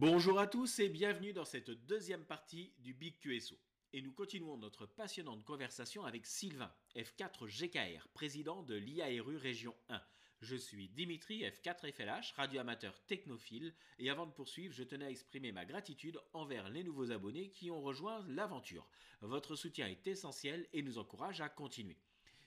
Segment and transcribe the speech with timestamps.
[0.00, 3.54] Bonjour à tous et bienvenue dans cette deuxième partie du Big QSO.
[3.92, 10.00] Et nous continuons notre passionnante conversation avec Sylvain, F4 GKR, président de l'IARU Région 1.
[10.40, 15.52] Je suis Dimitri, F4 FLH, radioamateur technophile, et avant de poursuivre, je tenais à exprimer
[15.52, 18.88] ma gratitude envers les nouveaux abonnés qui ont rejoint l'aventure.
[19.20, 21.98] Votre soutien est essentiel et nous encourage à continuer.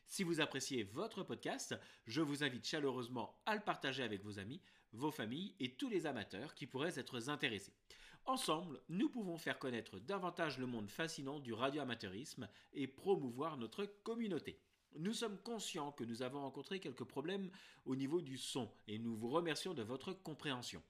[0.08, 1.76] Si vous appréciez votre podcast,
[2.06, 4.62] je vous invite chaleureusement à le partager avec vos amis,
[4.92, 7.74] vos familles et tous les amateurs qui pourraient être intéressés.
[8.26, 14.60] Ensemble, nous pouvons faire connaître davantage le monde fascinant du radioamateurisme et promouvoir notre communauté.
[14.96, 17.50] Nous sommes conscients que nous avons rencontré quelques problèmes
[17.86, 20.82] au niveau du son et nous vous remercions de votre compréhension.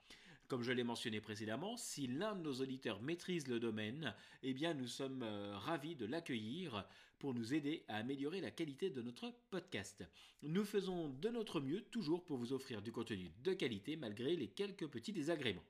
[0.48, 4.74] Comme je l'ai mentionné précédemment, si l'un de nos auditeurs maîtrise le domaine, eh bien
[4.74, 6.86] nous sommes euh, ravis de l'accueillir
[7.24, 10.04] pour nous aider à améliorer la qualité de notre podcast.
[10.42, 14.50] Nous faisons de notre mieux toujours pour vous offrir du contenu de qualité malgré les
[14.50, 15.64] quelques petits désagréments.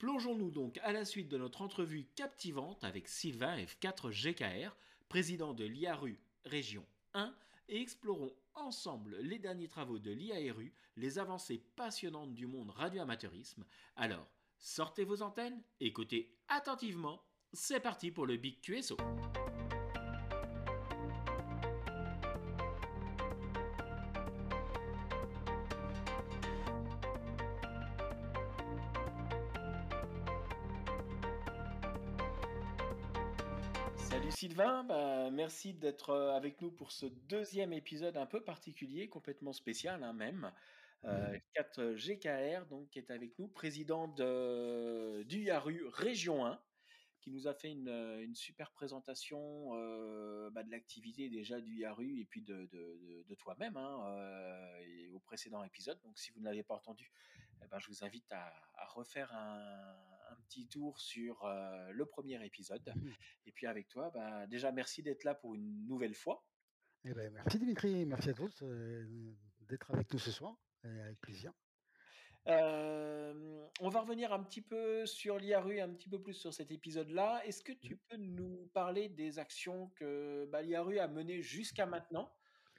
[0.00, 4.74] Plongeons-nous donc à la suite de notre entrevue captivante avec Sylvain F4 GKR,
[5.08, 7.32] président de l'IARU Région 1
[7.68, 13.64] et explorons ensemble les derniers travaux de l'IARU, les avancées passionnantes du monde radioamateurisme.
[13.94, 18.96] Alors, sortez vos antennes, écoutez attentivement, c'est parti pour le Big QSO.
[35.48, 40.12] Merci d'être euh, avec nous pour ce deuxième épisode un peu particulier, complètement spécial hein,
[40.12, 40.52] même.
[41.04, 46.60] Euh, 4 GKR donc, qui est avec nous, président de, du Yaru Région 1
[47.22, 51.76] qui nous a fait une, euh, une super présentation euh, bah, de l'activité déjà du
[51.76, 55.98] Yaru et puis de, de, de toi-même hein, euh, et au précédent épisode.
[56.02, 57.10] Donc si vous ne l'avez pas entendu,
[57.64, 59.96] eh ben, je vous invite à, à refaire un,
[60.30, 62.92] un, petit tour sur euh, le premier épisode.
[62.94, 63.10] Mmh.
[63.46, 66.44] Et puis avec toi, bah, déjà merci d'être là pour une nouvelle fois.
[67.04, 69.06] Eh ben, merci Dimitri, merci à tous euh,
[69.68, 71.52] d'être avec nous ce soir, avec plaisir.
[72.48, 76.70] Euh, on va revenir un petit peu sur l'IARU, un petit peu plus sur cet
[76.70, 77.42] épisode-là.
[77.44, 82.32] Est-ce que tu peux nous parler des actions que bah, l'IARU a menées jusqu'à maintenant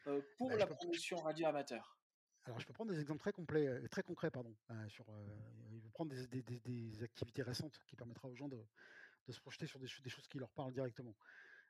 [0.07, 1.98] euh, pour bah, la promotion radio amateur?
[2.45, 4.31] Alors, je peux prendre des exemples très, complets, très concrets.
[4.31, 5.05] Pardon, euh, sur,
[5.71, 8.63] je vais prendre des, des, des, des, activités récentes qui permettra aux gens de,
[9.27, 11.15] de se projeter sur des, choses qui leur parlent directement.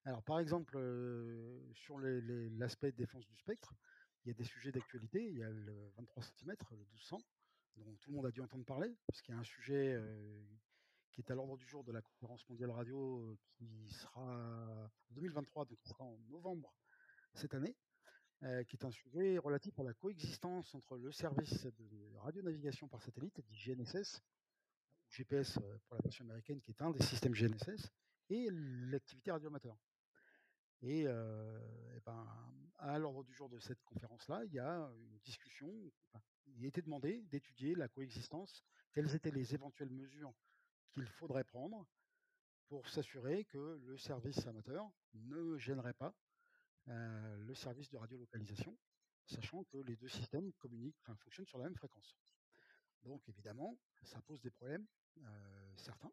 [0.06, 0.80] Alors, par exemple,
[1.74, 3.74] sur l'aspect défense du spectre,
[4.24, 5.26] il y a des sujets d'actualité.
[5.26, 7.20] Il y a le 23 cm, le 1200
[7.78, 10.44] dont tout le monde a dû entendre parler, puisqu'il y a un sujet euh,
[11.12, 15.66] qui est à l'ordre du jour de la conférence mondiale radio qui sera en 2023,
[15.66, 16.74] donc qui sera en novembre
[17.34, 17.76] cette année,
[18.44, 23.02] euh, qui est un sujet relatif à la coexistence entre le service de radionavigation par
[23.02, 24.22] satellite, dit GNSS,
[25.10, 27.92] GPS pour la version américaine, qui est un des systèmes GNSS,
[28.30, 29.78] et l'activité radioamateur.
[30.82, 32.26] Et, euh, et ben,
[32.78, 35.70] à l'ordre du jour de cette conférence-là, il y a une discussion.
[36.08, 38.64] Enfin, il été demandé d'étudier la coexistence,
[38.94, 40.34] quelles étaient les éventuelles mesures
[40.92, 41.86] qu'il faudrait prendre
[42.68, 46.29] pour s'assurer que le service amateur ne gênerait pas euh,
[46.88, 48.76] le service de radiolocalisation,
[49.26, 52.16] sachant que les deux systèmes communiquent, enfin, fonctionnent sur la même fréquence.
[53.04, 54.86] Donc évidemment, ça pose des problèmes
[55.18, 56.12] euh, certains.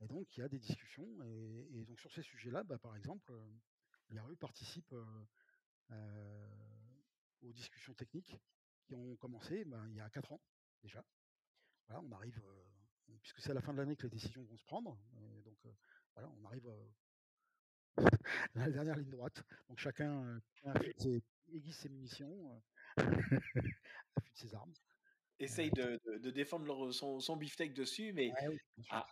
[0.00, 1.08] Et donc, il y a des discussions.
[1.24, 3.48] Et, donc, sur ces sujets-là, bah, par exemple, euh,
[4.10, 5.24] l'IRU participe euh,
[5.90, 6.46] euh,
[7.42, 8.36] aux discussions techniques
[8.84, 10.40] qui ont commencé bah, il y a 4 ans
[10.82, 11.04] déjà.
[11.88, 14.56] Voilà, on arrive, euh, puisque c'est à la fin de l'année que les décisions vont
[14.56, 14.96] se prendre.
[15.44, 15.58] Donc,
[16.14, 16.70] voilà, on arrive
[18.54, 19.42] la dernière ligne droite.
[19.68, 20.40] Donc, chacun
[20.96, 21.22] ses,
[21.52, 22.62] aiguise ses munitions,
[22.96, 24.72] affûte ses armes
[25.40, 29.06] essaye de, de, de, défendre leur, son, son beefsteak dessus, mais ouais, oui, ah,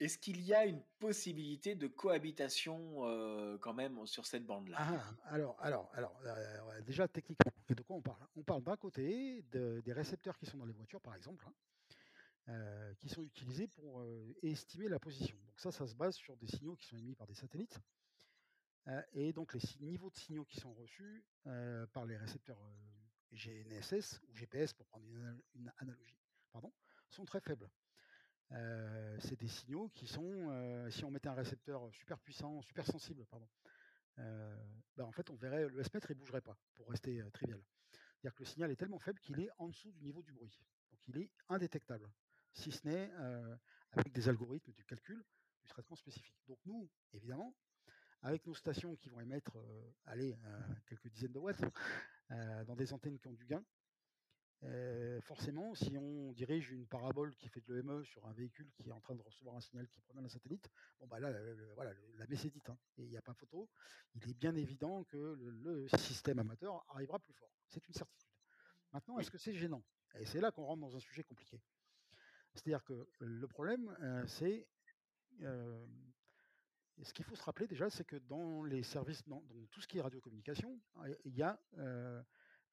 [0.00, 4.78] est-ce qu'il y a une possibilité de cohabitation euh, quand même sur cette bande-là?
[4.80, 9.44] Ah, Alors, alors, alors euh, déjà techniquement, de quoi on parle On parle d'un côté
[9.52, 11.52] de, des récepteurs qui sont dans les voitures, par exemple, hein,
[12.48, 15.36] euh, qui sont utilisés pour euh, estimer la position.
[15.46, 17.78] Donc ça, ça se base sur des signaux qui sont émis par des satellites.
[19.12, 21.24] Et donc les niveaux de signaux qui sont reçus
[21.92, 22.58] par les récepteurs
[23.32, 26.18] GNSS ou GPS, pour prendre une, une analogie,
[26.52, 26.72] pardon,
[27.08, 27.70] sont très faibles.
[28.52, 32.84] Euh, c'est des signaux qui sont, euh, si on mettait un récepteur super puissant, super
[32.84, 33.48] sensible, pardon,
[34.18, 34.56] euh,
[34.96, 37.62] bah en fait on verrait le S-mètre et bougerait pas, pour rester trivial.
[37.92, 40.60] C'est-à-dire que le signal est tellement faible qu'il est en dessous du niveau du bruit.
[40.90, 42.10] Donc il est indétectable,
[42.52, 43.10] si ce n'est
[43.92, 45.24] avec des algorithmes du calcul,
[45.62, 46.36] du traitement spécifique.
[46.48, 47.54] Donc nous, évidemment,
[48.22, 49.56] avec nos stations qui vont émettre,
[50.06, 50.36] allez,
[50.86, 51.64] quelques dizaines de watts,
[52.66, 53.64] dans des antennes qui ont du gain,
[55.22, 58.92] forcément, si on dirige une parabole qui fait de l'EME sur un véhicule qui est
[58.92, 60.68] en train de recevoir un signal qui provient d'un satellite,
[60.98, 61.32] bon bah là,
[61.74, 63.68] voilà, la messe est dite, hein, et il n'y a pas photo.
[64.14, 67.50] Il est bien évident que le, système amateur arrivera plus fort.
[67.68, 68.28] C'est une certitude.
[68.92, 69.82] Maintenant, est-ce que c'est gênant?
[70.18, 71.60] Et c'est là qu'on rentre dans un sujet compliqué.
[72.54, 73.96] C'est-à-dire que le problème,
[74.26, 74.66] c'est
[77.02, 79.98] ce qu'il faut se rappeler déjà, c'est que dans les services, dans, tout ce qui
[79.98, 80.78] est radiocommunication,
[81.24, 81.58] il y a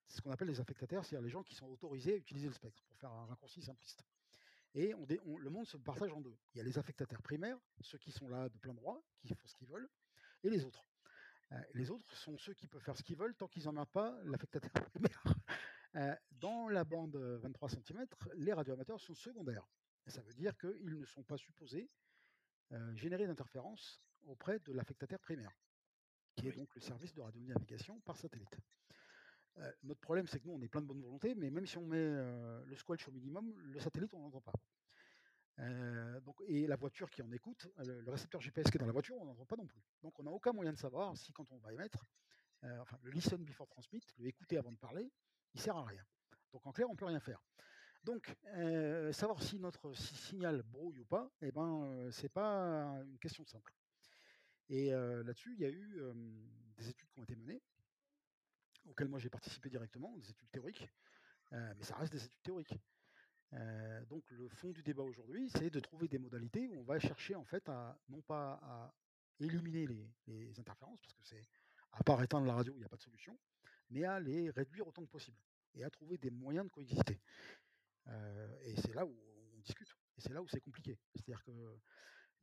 [0.08, 2.84] ce qu'on appelle les affectataires, c'est-à-dire les gens qui sont autorisés à utiliser le spectre,
[2.86, 4.04] pour faire un raccourci simpliste.
[4.74, 6.36] Et le monde se partage en deux.
[6.54, 9.48] Il y a les affectataires primaires, ceux qui sont là de plein droit, qui font
[9.48, 9.90] ce qu'ils veulent,
[10.44, 10.86] et les autres.
[11.54, 13.90] Euh, les autres sont ceux qui peuvent faire ce qu'ils veulent tant qu'ils n'en n'emmerdent
[13.90, 15.24] pas l'affectataire primaire.
[15.96, 19.68] Euh, dans la bande 23 cm, les radioamateurs sont secondaires.
[20.08, 21.90] ça veut dire qu'ils ne sont pas supposés
[22.74, 25.52] euh, générer d'interférences auprès de l'affectataire primaire,
[26.36, 28.58] qui est donc le service de radionavigation par satellite.
[29.60, 31.78] Euh, notre problème, c'est que nous, on est plein de bonne volonté, mais même si
[31.78, 34.54] on met euh, le squelch au minimum, le satellite, on n'entend pas.
[35.60, 38.92] Euh, donc, et la voiture qui en écoute, le, récepteur GPS qui est dans la
[38.92, 39.82] voiture, on n'entend pas non plus.
[40.04, 42.06] Donc on n'a aucun moyen de savoir si quand on va émettre,
[42.62, 45.12] enfin le listen before transmit, le écouter avant de parler,
[45.56, 46.06] il sert à rien.
[46.54, 47.44] Donc en clair, on peut rien faire.
[48.04, 48.38] Donc
[49.14, 53.74] savoir si notre signal brouille ou pas, eh ben c'est pas une question simple.
[54.70, 56.02] Et là-dessus, il y a eu
[56.78, 57.62] des études qui ont été menées
[58.86, 60.90] auxquelles moi j'ai participé directement, des études théoriques,
[61.52, 62.76] mais ça reste des études théoriques.
[64.10, 67.36] Donc le fond du débat aujourd'hui, c'est de trouver des modalités où on va chercher
[67.36, 68.94] en fait à non pas à
[69.40, 69.88] éliminer
[70.28, 71.48] les, interférences, parce que c'est
[71.94, 73.38] à part éteindre la radio, il n'y a pas de solution,
[73.90, 75.38] mais à les réduire autant que possible
[75.76, 77.22] et à trouver des moyens de coexister.
[78.64, 79.16] Et c'est là où
[79.56, 80.98] on discute, et c'est là où c'est compliqué.
[81.14, 81.52] C'est-à-dire que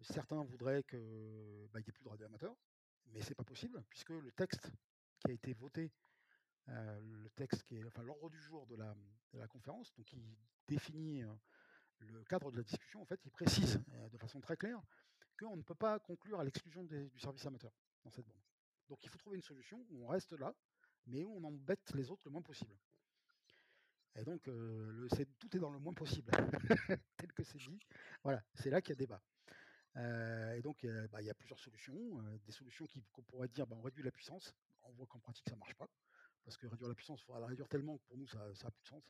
[0.00, 2.54] certains voudraient qu'il bah, n'y ait plus de radio amateur,
[3.12, 4.70] mais c'est pas possible, puisque le texte
[5.20, 5.92] qui a été voté
[6.66, 8.94] le texte qui est, enfin l'ordre du jour de la,
[9.34, 10.16] la, conférence, donc qui
[10.66, 11.22] définit
[12.00, 14.80] le cadre de la discussion, en fait, il précise de façon très claire
[15.38, 17.72] qu'on ne peut pas conclure à l'exclusion du service amateur
[18.04, 18.40] dans cette bande.
[18.88, 20.54] Donc il faut trouver une solution où on reste là,
[21.06, 22.74] mais où on embête les autres le moins possible.
[24.16, 25.08] Et donc, le,
[25.38, 26.30] tout est dans le moins possible,
[27.16, 27.80] tel que c'est dit.
[28.22, 29.20] Voilà, c'est là qu'il y a débat.
[29.96, 32.22] Et donc, bah, il y a plusieurs solutions.
[32.46, 34.54] des solutions qu'on pourrait dire, bah, on réduit la puissance.
[34.84, 35.88] On voit qu'en pratique, ça ne marche pas
[36.44, 38.70] parce que réduire la puissance, il faudra la réduire tellement que pour nous, ça n'a
[38.70, 39.02] plus de sens.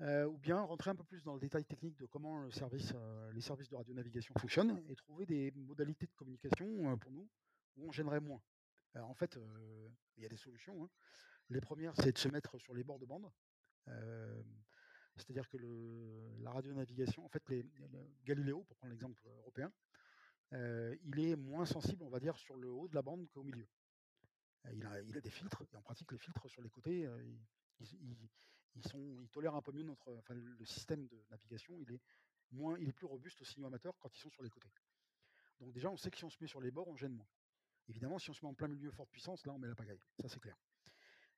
[0.00, 3.40] Euh, ou bien rentrer un peu plus dans le détail technique de comment euh, les
[3.40, 7.28] services de radionavigation fonctionnent et trouver des modalités de communication euh, pour nous
[7.76, 8.40] où on gênerait moins.
[8.96, 9.38] en fait,
[10.16, 10.84] il y a des solutions.
[10.84, 10.90] Hein.
[11.50, 13.30] Les premières, c'est de se mettre sur les bords de bande.
[15.18, 17.66] C'est-à-dire que le, la radionavigation, en fait, les,
[18.24, 19.72] Galileo, pour prendre l'exemple européen,
[20.52, 23.68] il est moins sensible, on va dire, sur le haut de la bande qu'au milieu.
[24.72, 27.08] Il a, des filtres, et en pratique, les filtres sur les côtés,
[27.80, 32.00] ils, sont, ils tolèrent un peu mieux notre, enfin, le système de navigation, il est,
[32.50, 34.70] moins, il est plus robuste aux signaux amateurs quand ils sont sur les côtés.
[35.60, 37.28] Donc déjà, on sait que si on se met sur les bords, on gêne moins.
[37.88, 40.00] Évidemment, si on se met en plein milieu forte puissance, là, on met la pagaille.
[40.20, 40.56] Ça, c'est clair.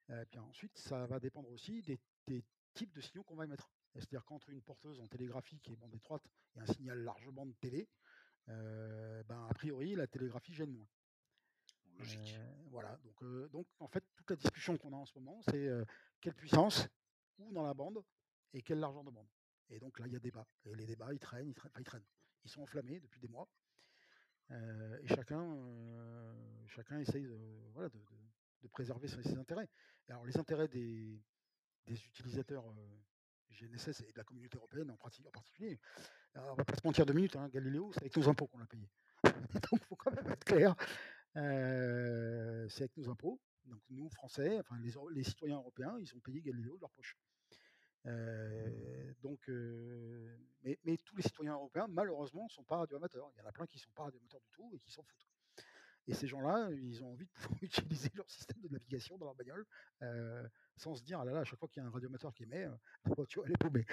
[0.09, 1.99] Euh, puis ensuite, ça va dépendre aussi des,
[2.73, 3.69] types de signaux qu'on va émettre.
[3.95, 6.23] C'est-à-dire qu'entre une porteuse en télégraphie qui est bande étroite
[6.55, 7.89] et un signal largement de télé,
[8.49, 10.87] euh, ben, a priori, la télégraphie gêne moins.
[11.99, 15.41] Euh, voilà, donc, euh, donc en fait, toute la discussion qu'on a en ce moment,
[15.43, 15.69] c'est
[16.19, 16.87] quelle puissance,
[17.37, 18.03] où dans la bande,
[18.53, 19.27] et quelle largeur de bande.
[19.69, 20.47] Et donc là, il y a débat.
[20.65, 22.05] Et les débats, ils traînent, ils traînent, ils, traînent.
[22.43, 23.47] ils sont enflammés depuis des mois.
[24.49, 25.45] et chacun,
[26.67, 27.37] chacun essaye de,
[27.73, 27.99] voilà, de,
[28.61, 29.69] de, préserver ses, intérêts.
[30.09, 31.21] alors les intérêts des,
[31.87, 32.63] des utilisateurs
[33.49, 35.79] GNSS et de la communauté européenne en, pratique, en particulier,
[36.33, 38.59] alors, on va pas se mentir deux minutes, hein, Galiléo, c'est avec nos impôts qu'on
[38.59, 38.89] l'a payé.
[39.23, 40.75] donc il faut quand même être clair
[41.33, 43.39] c'est avec nos impôts.
[43.65, 44.77] Donc nous, Français, enfin
[45.11, 47.15] les, citoyens européens, ils ont payé Galileo de leur poche.
[49.21, 49.47] donc,
[50.63, 53.31] mais, tous les citoyens européens, malheureusement, ne sont pas radioamateurs.
[53.35, 55.03] Il y en a plein qui ne sont pas radioamateurs du tout et qui s'en
[55.03, 55.30] foutent.
[56.07, 59.35] Et ces gens-là, ils ont envie de pouvoir utiliser leur système de navigation dans leur
[59.35, 59.65] bagnole
[60.77, 62.43] sans se dire, ah là là, à chaque fois qu'il y a un radioamateur qui
[62.43, 62.65] émet,
[63.05, 63.85] la voiture, elle est paumée.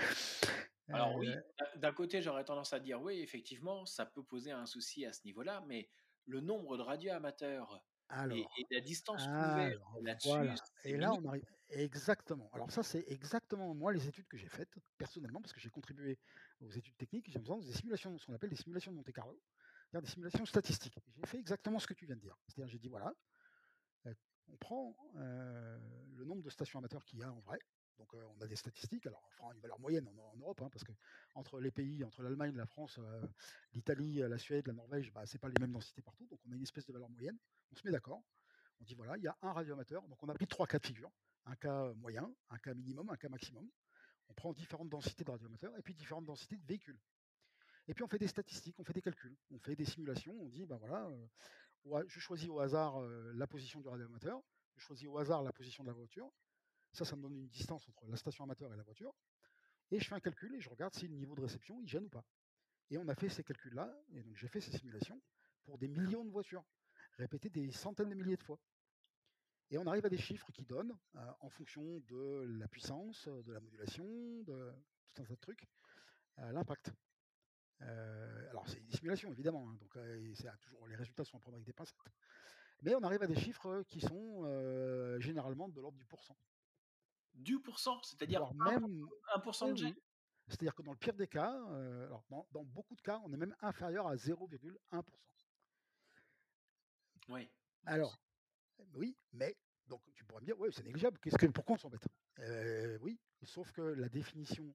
[0.89, 1.29] Alors oui,
[1.77, 5.21] d'un côté, j'aurais tendance à dire, oui, effectivement, ça peut poser un souci à ce
[5.25, 5.91] niveau-là, mais
[6.27, 7.85] le nombre de radioamateurs
[8.31, 10.63] et, et, la distance couverte là-dessus.
[10.85, 11.45] Et là, on arrive.
[11.71, 12.49] Exactement.
[12.55, 16.19] Alors, ça, c'est exactement moi les études que j'ai faites, personnellement, parce que j'ai contribué
[16.63, 17.31] aux études techniques.
[17.31, 19.13] J'ai besoin des simulations, ce qu'on appelle des simulations de Monte
[19.89, 20.99] C'est-à-dire des simulations statistiques.
[21.17, 22.37] J'ai fait exactement ce que tu viens de dire.
[22.47, 23.15] C'est-à-dire, j'ai dit voilà,
[24.51, 27.59] on prend le nombre de stations amateurs qu'il y a en vrai,
[27.99, 30.85] donc on a des statistiques, alors on fera une valeur moyenne en, Europe, hein, parce
[30.85, 30.93] que
[31.35, 33.01] entre les pays, entre l'Allemagne, la France,
[33.73, 36.55] l'Italie, la Suède, la Norvège, bah, c'est pas les mêmes densités partout, donc on a
[36.55, 37.39] une espèce de valeur moyenne.
[37.73, 38.23] On se met d'accord.
[38.81, 40.87] On dit voilà, il y a un radioamateur, donc on a pris trois cas de
[40.87, 41.11] figure.
[41.47, 43.69] un cas moyen, un cas minimum, un cas maximum.
[44.29, 47.01] On prend différentes densités de radioamateurs et puis différentes densités de véhicules.
[47.89, 50.49] Et puis on fait des statistiques, on fait des calculs, on fait des simulations, on
[50.49, 51.11] dit, ben voilà,
[52.07, 54.43] je choisis au hasard la position du radioamateur,
[54.77, 56.31] je choisis au hasard la position de la voiture.
[56.93, 59.15] Ça, ça me donne une distance entre la station amateur et la voiture.
[59.91, 62.05] Et je fais un calcul et je regarde si le niveau de réception il gêne
[62.05, 62.25] ou pas.
[62.91, 65.21] Et on a fait ces calculs-là, et donc j'ai fait ces simulations
[65.65, 66.65] pour des millions de voitures,
[67.17, 68.59] répétées des centaines de milliers de fois.
[69.71, 70.97] Et on arrive à des chiffres qui donnent,
[71.41, 74.07] en fonction de la puissance, de la modulation,
[74.43, 74.73] de
[75.07, 75.67] tout un tas de trucs,
[76.37, 76.93] l'impact.
[77.81, 79.97] Alors c'est une simulation évidemment, hein, donc
[80.61, 81.97] toujours, les résultats sont à prendre avec des pincettes.
[82.83, 84.45] Mais on arrive à des chiffres qui sont
[85.21, 86.37] généralement de l'ordre du pourcent.
[87.35, 89.07] Du pourcent, c'est-à-dire même
[89.37, 89.95] 1%, de G?
[90.49, 91.53] C'est-à-dire que dans le pire des cas,
[92.07, 95.03] alors dans, beaucoup de cas, on est même inférieur à 0,1%.
[97.29, 97.51] Oui.
[97.85, 98.19] Alors,
[98.95, 99.57] oui, mais
[99.87, 101.19] donc tu pourrais me dire, oui, c'est négligeable.
[101.19, 102.09] Qu'est-ce que, pourquoi on s'embête?
[103.01, 104.75] Oui, sauf que la définition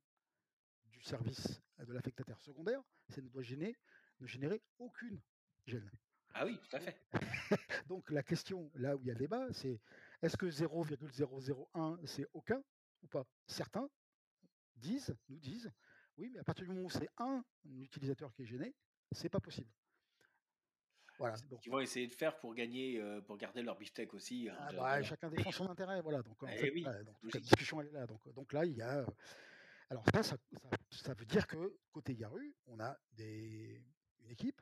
[1.03, 3.75] service de l'affectataire secondaire, c'est ne doit gêner,
[4.19, 5.21] ne générer aucune
[5.65, 5.89] gêne.
[6.33, 6.97] Ah oui, tout à fait.
[7.87, 9.79] donc la question, là où il y a débat, c'est
[10.21, 12.63] est-ce que 0,001 c'est aucun
[13.03, 13.25] ou pas?
[13.45, 13.87] Certains
[14.75, 15.71] disent, nous disent,
[16.17, 18.73] oui, mais à partir du moment où c'est un utilisateur qui est gêné,
[19.11, 19.69] c'est pas possible.
[21.19, 21.35] Voilà.
[21.49, 24.49] Donc, ils vont essayer de faire pour gagner, euh, pour garder leur beefsteak aussi.
[24.49, 26.23] Hein, ah bah, chacun défend son intérêt, voilà.
[26.23, 28.07] Donc, en eh donc la discussion elle est là.
[28.07, 29.05] Donc, donc là, il y a.
[29.89, 30.37] Alors ça, ça,
[30.89, 34.61] ça, veut dire que côté Yaru, on a une équipe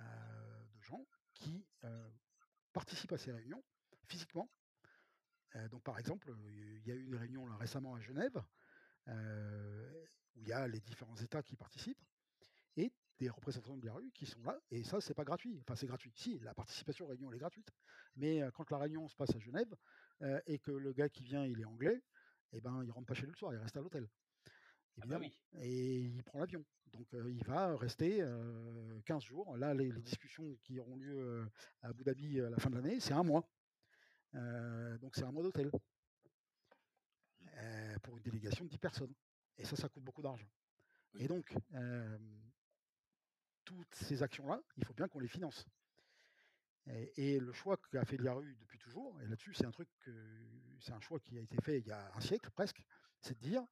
[0.00, 2.10] euh, de gens qui euh,
[2.72, 3.62] participent à ces réunions
[4.06, 4.48] physiquement.
[5.70, 8.42] donc par exemple, il y a eu une réunion récemment à Genève
[9.06, 12.02] où il y a les différents États qui participent
[12.76, 15.58] et des représentants de la rue qui sont là, et ça, c'est pas gratuit.
[15.60, 16.12] Enfin, c'est gratuit.
[16.14, 17.68] Si, la participation aux réunions, elle est gratuite.
[18.16, 19.74] Mais quand la réunion se passe à Genève,
[20.46, 22.02] et que le gars qui vient, il est anglais,
[22.52, 24.08] eh ben, il rentre pas chez lui le soir, il reste à l'hôtel.
[25.00, 25.20] Ah bah
[25.60, 26.64] et il prend l'avion.
[26.92, 28.24] Donc, il va rester
[29.04, 29.56] 15 jours.
[29.56, 31.46] Là, les, discussions qui auront lieu
[31.82, 33.48] à Abu Dhabi à la fin de l'année, c'est un mois.
[34.32, 35.70] donc, c'est un mois d'hôtel.
[38.02, 39.14] pour une délégation de 10 personnes.
[39.58, 40.48] Et ça, ça coûte beaucoup d'argent.
[41.18, 41.54] Et donc,
[43.64, 45.66] toutes ces actions-là, il faut bien qu'on les finance.
[47.16, 49.88] Et, le choix qu'a fait l'IARU depuis toujours, et là-dessus c'est un truc,
[50.80, 52.82] c'est un choix qui a été fait il y a un siècle presque,
[53.20, 53.62] c'est de dire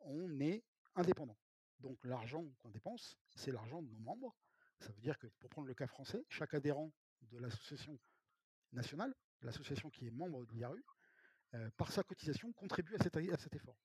[0.00, 0.64] on est
[0.94, 1.36] indépendant.
[1.80, 4.36] Donc l'argent qu'on dépense, c'est l'argent de nos membres.
[4.80, 6.92] Ça veut dire que pour prendre le cas français, chaque adhérent
[7.22, 7.98] de l'association
[8.72, 10.84] nationale, l'association qui est membre de l'IARU,
[11.54, 13.16] euh, par sa cotisation, contribue à cet,
[13.54, 13.76] effort.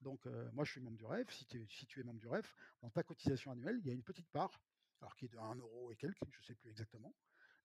[0.00, 3.02] Donc moi je suis membre du REF, si, tu es membre du REF, dans ta
[3.02, 4.60] cotisation annuelle, il y a une petite part
[5.00, 7.14] alors qui est de 1 euro et quelques, je ne sais plus exactement,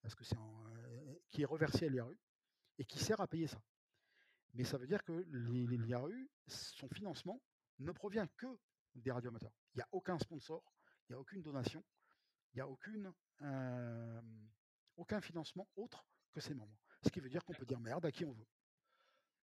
[0.01, 2.17] parce que c'est euh, qui est reversé à l'IRU
[2.79, 3.61] et qui sert à payer ça.
[4.53, 7.41] Mais ça veut dire que l'IRU, son financement
[7.79, 8.47] ne provient que
[8.95, 9.51] des radioamateurs.
[9.73, 10.63] Il n'y a aucun sponsor,
[11.07, 11.83] il n'y a aucune donation,
[12.53, 14.21] il n'y a aucune, euh,
[14.95, 16.77] aucun financement autre que ses membres.
[17.03, 18.47] Ce qui veut dire qu'on peut dire merde à qui on veut.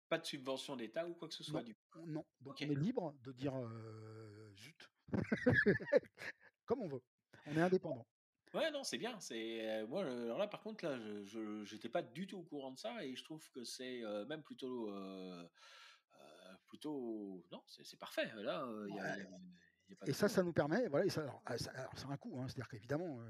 [0.09, 1.77] Pas de subvention d'État ou quoi que ce soit non, du
[2.07, 4.91] Non, donc on est libre de dire euh, zut,
[6.67, 7.03] comme on veut
[7.47, 8.07] on est indépendant.
[8.53, 9.19] Ouais, non, c'est bien.
[9.21, 10.05] C'est moi.
[10.05, 13.17] Alors là, par contre, là, je n'étais pas du tout au courant de ça et
[13.17, 15.45] je trouve que c'est euh, même plutôt, euh,
[16.75, 18.31] plutôt, non, c'est parfait.
[18.37, 19.17] Là, y a,
[20.07, 21.07] et ça, ça nous permet, voilà,
[21.47, 23.21] ah, ça, alors, c'est un coût, hein, c'est-à-dire qu'évidemment,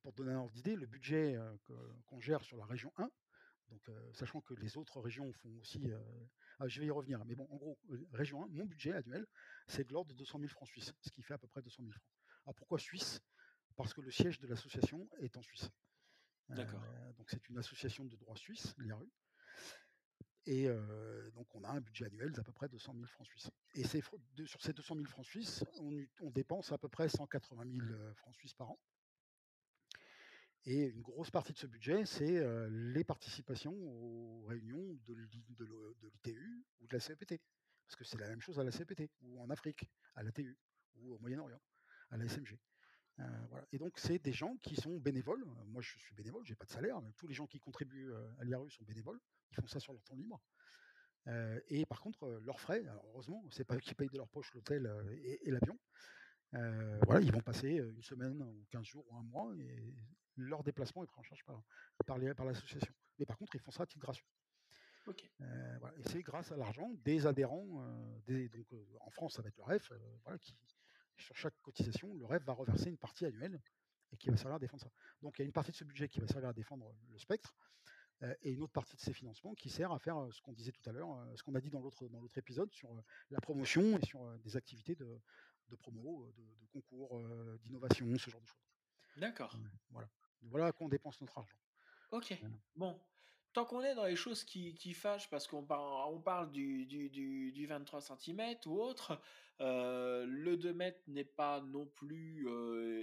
[0.00, 1.38] pour donner un ordre d'idée, le budget
[2.06, 3.10] qu'on gère sur la région 1,
[3.68, 5.90] donc sachant que les autres régions font aussi,
[6.58, 7.78] ah, je vais y revenir, mais bon, en gros,
[8.12, 9.26] région 1, mon budget annuel,
[9.66, 11.82] c'est de l'ordre de 200 000 francs suisses, ce qui fait à peu près 200
[11.82, 12.02] 000 francs.
[12.46, 13.20] Alors pourquoi Suisse?
[13.76, 15.68] Parce que le siège de l'association est en Suisse.
[16.48, 16.82] D'accord.
[16.82, 19.10] Euh, donc c'est une association de droit suisse, l'IRU.
[20.46, 20.68] Et
[21.34, 23.50] donc on a un budget annuel d'à peu près 200 000 francs suisses.
[23.74, 25.64] Et sur ces 200 000 francs suisses,
[26.20, 28.78] on, dépense à peu près 180 000 euh, francs suisses par an.
[30.66, 36.86] Et une grosse partie de ce budget, c'est les participations aux réunions de l'ITU ou
[36.86, 37.40] de la CPT.
[37.86, 40.56] Parce que c'est la même chose à la CPT, ou en Afrique, à l'ATU,
[40.96, 41.60] ou au Moyen-Orient
[42.10, 42.58] à la SMG.
[43.20, 43.66] Euh, voilà.
[43.72, 45.44] Et donc, c'est des gens qui sont bénévoles.
[45.66, 47.00] Moi, je suis bénévole, j'ai pas de salaire.
[47.00, 49.20] Mais tous les gens qui contribuent euh, à l'IRU sont bénévoles.
[49.50, 50.40] Ils font ça sur leur temps libre.
[51.26, 54.28] Euh, et par contre, leurs frais, alors heureusement, c'est pas eux qui payent de leur
[54.28, 54.90] poche l'hôtel
[55.42, 55.78] et, l'avion.
[56.52, 59.94] voilà, ils vont passer une semaine ou 15 jours ou un mois et
[60.36, 61.62] leur déplacement est pris en charge par,
[62.04, 62.92] par l'association.
[63.18, 64.26] Mais par contre, ils font ça à titre gratuit.
[65.06, 65.94] voilà.
[65.96, 67.82] Et c'est grâce à l'argent des adhérents,
[68.26, 68.66] des, donc
[69.00, 69.92] en France, ça va être le REF,
[70.24, 70.54] voilà, qui,
[71.16, 73.60] sur chaque cotisation, le REF va reverser une partie annuelle
[74.12, 74.90] et qui va servir à défendre ça.
[75.22, 77.18] Donc il y a une partie de ce budget qui va servir à défendre le
[77.18, 77.54] spectre,
[78.42, 80.88] et une autre partie de ces financements qui sert à faire ce qu'on disait tout
[80.88, 82.88] à l'heure, ce qu'on a dit dans l'autre dans l'autre épisode sur
[83.30, 85.20] la promotion et sur des activités de,
[85.68, 87.20] de promo, de, concours,
[87.64, 88.64] d'innovation, ce genre de choses.
[89.16, 89.56] D'accord.
[89.90, 90.08] voilà.
[90.42, 91.58] Voilà à quoi on dépense notre argent.
[92.10, 92.38] Ok.
[92.76, 92.98] Bon.
[93.52, 96.86] Tant qu'on est dans les choses qui, qui fâchent, parce qu'on parle, on parle du,
[96.86, 99.20] du, du, 23 cm ou autre,
[99.60, 102.48] le 2 mètres n'est pas non plus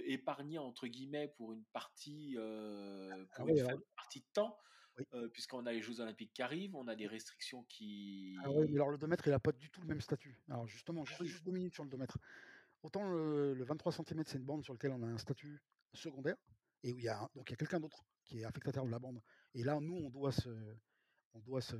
[0.06, 4.58] épargné, entre guillemets, pour une partie, ah pour une partie de temps.
[5.32, 8.36] puisqu'on a les Jeux Olympiques qui arrivent, on a des restrictions qui.
[8.44, 10.38] Ah oui, mais alors le 2 mètres, il n'a pas du tout le même statut.
[10.48, 12.18] Alors justement, juste, juste deux minutes sur le 2 mètres.
[12.82, 15.62] Autant le, 23 cm, c'est une bande sur laquelle on a un statut
[15.94, 16.36] secondaire,
[16.82, 18.90] et où il y a, donc il y a quelqu'un d'autre qui est affectataire de
[18.90, 19.22] la bande.
[19.54, 20.50] Et là, nous, on doit se,
[21.34, 21.76] on doit se,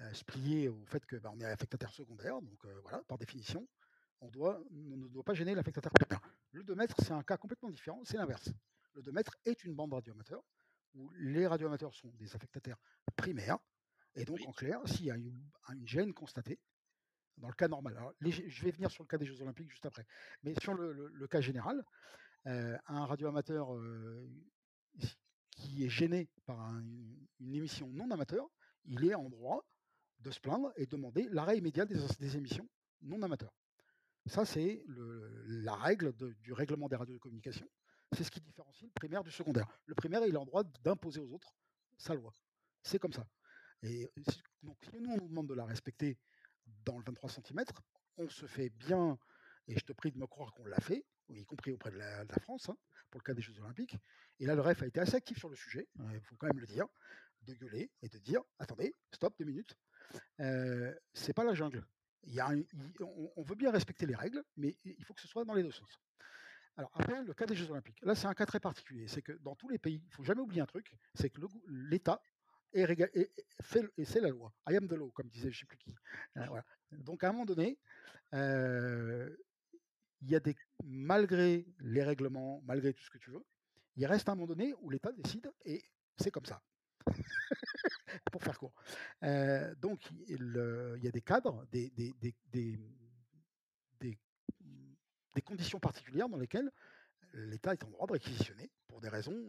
[0.00, 3.66] euh, plier au fait que bah, on est affectataire secondaire, donc euh, voilà, par définition,
[4.20, 6.20] on, doit, ne doit pas gêner l'affectataire primaire.
[6.52, 8.50] Le 2 mètres, c'est un cas complètement différent, c'est l'inverse.
[8.94, 10.42] Le 2 mètres est une bande radioamateur
[10.94, 12.78] où les radioamateurs sont des affectataires
[13.16, 13.58] primaires,
[14.14, 15.38] et donc en clair, s'il y a une,
[15.68, 16.58] une gêne constatée,
[17.38, 17.96] dans le cas normal.
[17.96, 20.06] Alors, je vais venir sur le cas des Jeux Olympiques juste après.
[20.42, 21.84] Mais sur le, cas général,
[22.46, 24.28] euh, un radioamateur euh,
[25.50, 26.58] qui est gêné par
[27.40, 28.48] une émission non amateur,
[28.84, 29.66] il est en droit
[30.20, 32.68] de se plaindre et demander l'arrêt immédiat des, émissions
[33.02, 33.54] non amateurs.
[34.26, 37.68] Ça, c'est la règle du règlement des radiocommunications.
[38.12, 39.66] C'est ce qui différencie le primaire du secondaire.
[39.86, 41.54] Le primaire, il est en droit d'imposer aux autres
[41.96, 42.32] sa loi.
[42.82, 43.26] C'est comme ça.
[43.82, 44.10] Et
[44.62, 46.18] donc, si nous, on nous demande de la respecter
[46.84, 47.64] dans le 23 cm,
[48.16, 49.18] on se fait bien,
[49.68, 52.24] et je te prie de me croire qu'on l'a fait, y compris auprès de la,
[52.40, 52.76] France, hein,
[53.10, 53.96] pour le cas des Jeux Olympiques.
[54.38, 56.60] Et là, le REF a été assez actif sur le sujet, il faut quand même
[56.60, 56.86] le dire,
[57.42, 59.76] de gueuler et de dire attendez, stop, deux minutes,
[60.38, 61.84] c'est pas la jungle.
[63.36, 65.72] On, veut bien respecter les règles, mais il faut que ce soit dans les deux
[65.72, 66.00] sens.
[66.76, 68.00] Alors après, le cas des Jeux Olympiques.
[68.02, 69.08] Là, c'est un cas très particulier.
[69.08, 72.20] C'est que dans tous les pays, il faut jamais oublier un truc, c'est que l'État
[72.72, 73.30] et,
[74.02, 74.52] c'est la loi.
[74.68, 75.94] I am the law, comme disait je ne sais plus qui.
[76.36, 76.60] Euh,
[76.92, 77.78] Donc à un moment donné,
[78.32, 80.40] il y a
[80.84, 83.44] malgré les règlements, malgré tout ce que tu veux,
[83.96, 85.82] il reste un moment donné où l'État décide et
[86.18, 86.62] c'est comme ça.
[88.30, 88.74] Pour faire court.
[89.78, 91.92] Donc il, y a des cadres, des,
[95.44, 96.70] conditions particulières dans lesquelles
[97.32, 99.48] l'État est en droit de réquisitionner pour des raisons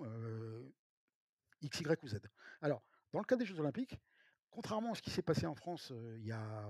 [1.62, 2.17] X, Y ou Z.
[2.62, 3.98] Alors, dans le cas des Jeux Olympiques,
[4.52, 6.70] contrairement à ce qui s'est passé en France il y a,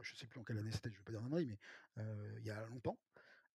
[0.00, 1.44] je ne sais plus en quelle année c'était, je ne veux pas dire un mais
[2.40, 2.98] il y a longtemps,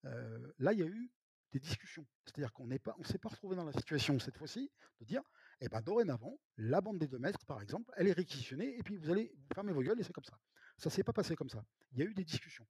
[0.03, 1.11] là il y a eu
[1.51, 2.05] des discussions.
[2.25, 5.21] C'est-à-dire qu'on on s'est pas retrouvé dans la situation cette fois-ci de dire,
[5.61, 8.97] eh ben dorénavant, la bande des deux mètres, par exemple, elle est réquisitionnée et puis
[8.97, 10.37] vous allez fermer vos gueules et c'est comme ça.
[10.77, 11.63] Ça s'est pas passé comme ça.
[11.91, 12.67] Il y a eu des discussions.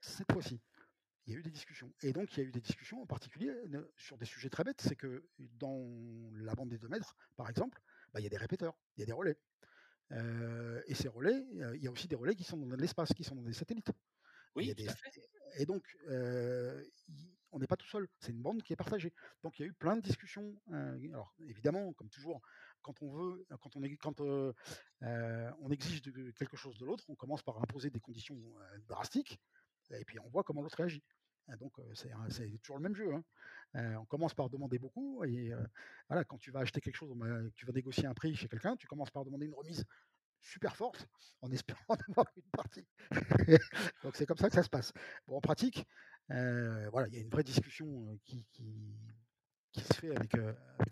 [0.00, 0.60] Cette fois-ci
[1.26, 1.92] il y a eu des discussions.
[2.02, 3.50] Et donc, il y a eu des discussions en particulier
[3.96, 4.80] sur des sujets très bêtes.
[4.80, 7.80] C'est que dans la bande des 2 mètres, par exemple,
[8.12, 9.38] bah, il y a des répéteurs, il y a des relais.
[10.12, 13.24] Euh, et ces relais, il y a aussi des relais qui sont dans l'espace, qui
[13.24, 13.90] sont dans des satellites.
[14.54, 14.72] Oui,
[15.56, 16.84] Et donc, euh,
[17.54, 18.08] on n'est pas tout seul.
[18.18, 19.12] C'est une bande qui est partagée.
[19.42, 20.54] Donc, il y a eu plein de discussions.
[20.72, 22.42] Euh, alors, évidemment, comme toujours,
[22.82, 26.02] quand on veut, quand on, quand, on exige
[26.34, 28.38] quelque chose de l'autre, on commence par imposer des conditions
[28.88, 29.40] drastiques
[29.90, 31.02] et puis on voit comment l'autre réagit.
[31.60, 32.10] Donc c'est
[32.62, 33.14] toujours le même jeu.
[33.14, 33.96] Hein.
[33.98, 35.52] on commence par demander beaucoup et
[36.08, 37.14] voilà, quand tu vas acheter quelque chose,
[37.54, 39.84] tu vas négocier un prix chez quelqu'un, tu commences par demander une remise
[40.44, 41.08] super forte
[41.40, 42.86] en espérant avoir une partie.
[44.02, 44.92] Donc c'est comme ça que ça se passe.
[45.26, 45.86] Bon, en pratique,
[46.28, 48.94] voilà, il y a une vraie discussion qui, qui,
[49.76, 50.32] se fait avec,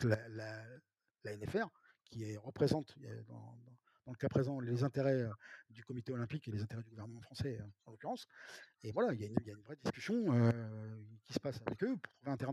[0.02, 1.68] la, la, NFR
[2.04, 2.94] qui représente
[3.28, 3.56] dans,
[4.06, 5.24] dans le cas présent, les intérêts
[5.70, 8.26] du comité olympique et les intérêts du gouvernement français, en l'occurrence.
[8.82, 10.24] Et voilà, il y, a une vraie discussion
[11.24, 12.52] qui se passe avec eux pour trouver un terrain.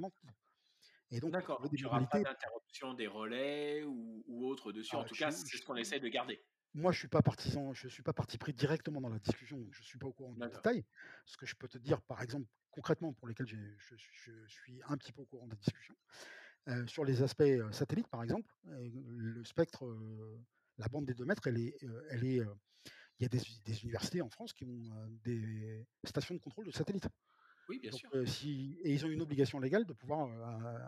[1.11, 4.95] Et donc, D'accord, il n'y aura pas d'interruption des relais ou, ou autre dessus.
[4.95, 6.39] en tout cas, c'est ce qu'on essaie de garder.
[6.75, 9.84] Moi, je suis pas partisan, je suis pas parti pris directement dans la discussion, je
[9.84, 10.86] suis pas au courant du détail.
[11.25, 13.95] Ce que je peux te dire, par exemple, concrètement, pour lesquels je,
[14.47, 15.95] suis un petit peu au courant des discussions,
[16.86, 19.84] sur les aspects satellites, par exemple, le spectre
[20.79, 21.75] la bande des 2 mètres, elle est,
[22.10, 22.41] elle est,
[23.19, 27.08] il y a des, universités en France qui ont des stations de contrôle de satellites.
[27.69, 28.10] Oui, bien sûr.
[28.27, 30.27] si, et ils ont une obligation légale de pouvoir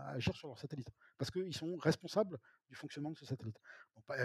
[0.08, 2.38] agir sur leur satellite, parce qu'ils sont responsables
[2.70, 3.60] du fonctionnement de ce satellite.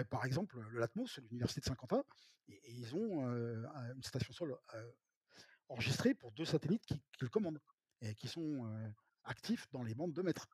[0.09, 2.03] par, exemple, le LATMOS, l'université de Saint-Quentin,
[2.49, 4.57] et, ils ont une station sol
[5.69, 7.61] enregistrée pour deux satellites qu'ils qui commandent,
[8.01, 8.67] et qui sont
[9.23, 10.47] actifs dans les bandes de mètres.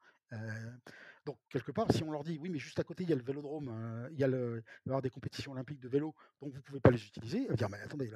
[1.25, 3.15] Donc, quelque part, si on leur dit, oui, mais juste à côté, il y a
[3.15, 6.13] le vélodrome, euh, il, y a le, va y avoir des compétitions olympiques de vélo,
[6.41, 8.11] donc vous ne pouvez pas les utiliser, ils vont dire, mais attendez,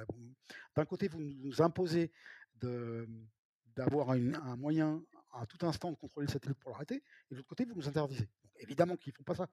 [0.76, 2.12] d'un côté, vous nous imposez
[3.78, 7.48] d'avoir un moyen, à tout instant de contrôler le satellite pour l'arrêter, et de l'autre
[7.48, 8.28] côté, vous nous interdisez.
[8.58, 9.48] évidemment qu'ils ne font pas ça.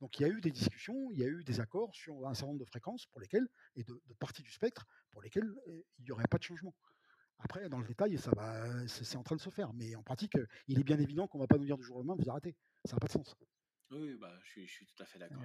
[0.00, 2.34] Donc il y a eu des discussions, il y a eu des accords sur un
[2.34, 6.04] certain nombre de fréquences pour lesquelles, et de, parties du spectre pour lesquelles euh, il
[6.04, 6.74] n'y aurait pas de changement.
[7.38, 9.72] Après, dans le détail, ça va, c'est en train de se faire.
[9.72, 11.96] Mais en pratique, il est bien évident qu'on ne va pas nous dire du jour
[11.96, 12.54] au lendemain, vous arrêtez.
[12.84, 13.34] Ça n'a pas de sens.
[13.92, 15.42] Oui, bah, je, suis, tout à fait d'accord.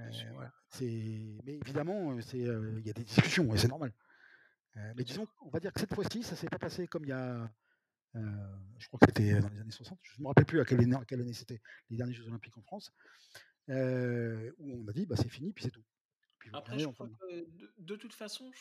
[0.81, 3.93] Mais évidemment, il y a des discussions, et c'est normal.
[4.95, 7.09] mais disons, on va dire que cette fois-ci, ça ne s'est pas passé comme il
[7.09, 7.49] y a.
[8.15, 9.99] je crois que c'était dans les années 60.
[10.01, 12.61] Je ne me rappelle plus à quelle année, année c'était les derniers Jeux Olympiques en
[12.61, 12.93] France.
[13.67, 15.83] où on a dit, bah, c'est fini, puis c'est tout.
[16.53, 17.47] Après, je crois que
[17.77, 18.51] de, toute façon,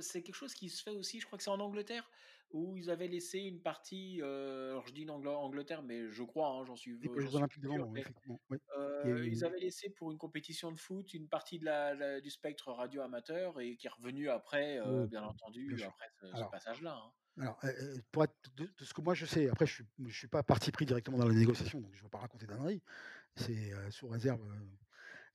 [0.00, 1.20] c'est quelque chose qui se fait aussi.
[1.20, 2.10] Je crois que c'est en Angleterre
[2.50, 4.20] où ils avaient laissé une partie.
[4.22, 6.98] alors je dis Angleterre, mais je crois, hein, j'en suis.
[6.98, 8.40] Les Jeux Olympiques de Londres, effectivement.
[9.04, 13.02] Ils avaient laissé pour une compétition de foot une partie de la, du spectre radio
[13.02, 16.96] amateur et qui est revenu après, bien entendu, après ce, passage-là.
[16.96, 17.12] Hein.
[17.40, 17.60] Alors,
[18.10, 20.86] pour être de, ce que moi je sais, après je ne suis, pas parti pris
[20.86, 22.82] directement dans la négociation, donc je ne vais pas raconter d'anneries,
[23.36, 24.40] c'est sous réserve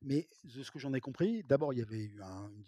[0.04, 2.20] mais de ce que j'en ai compris, d'abord, il y avait eu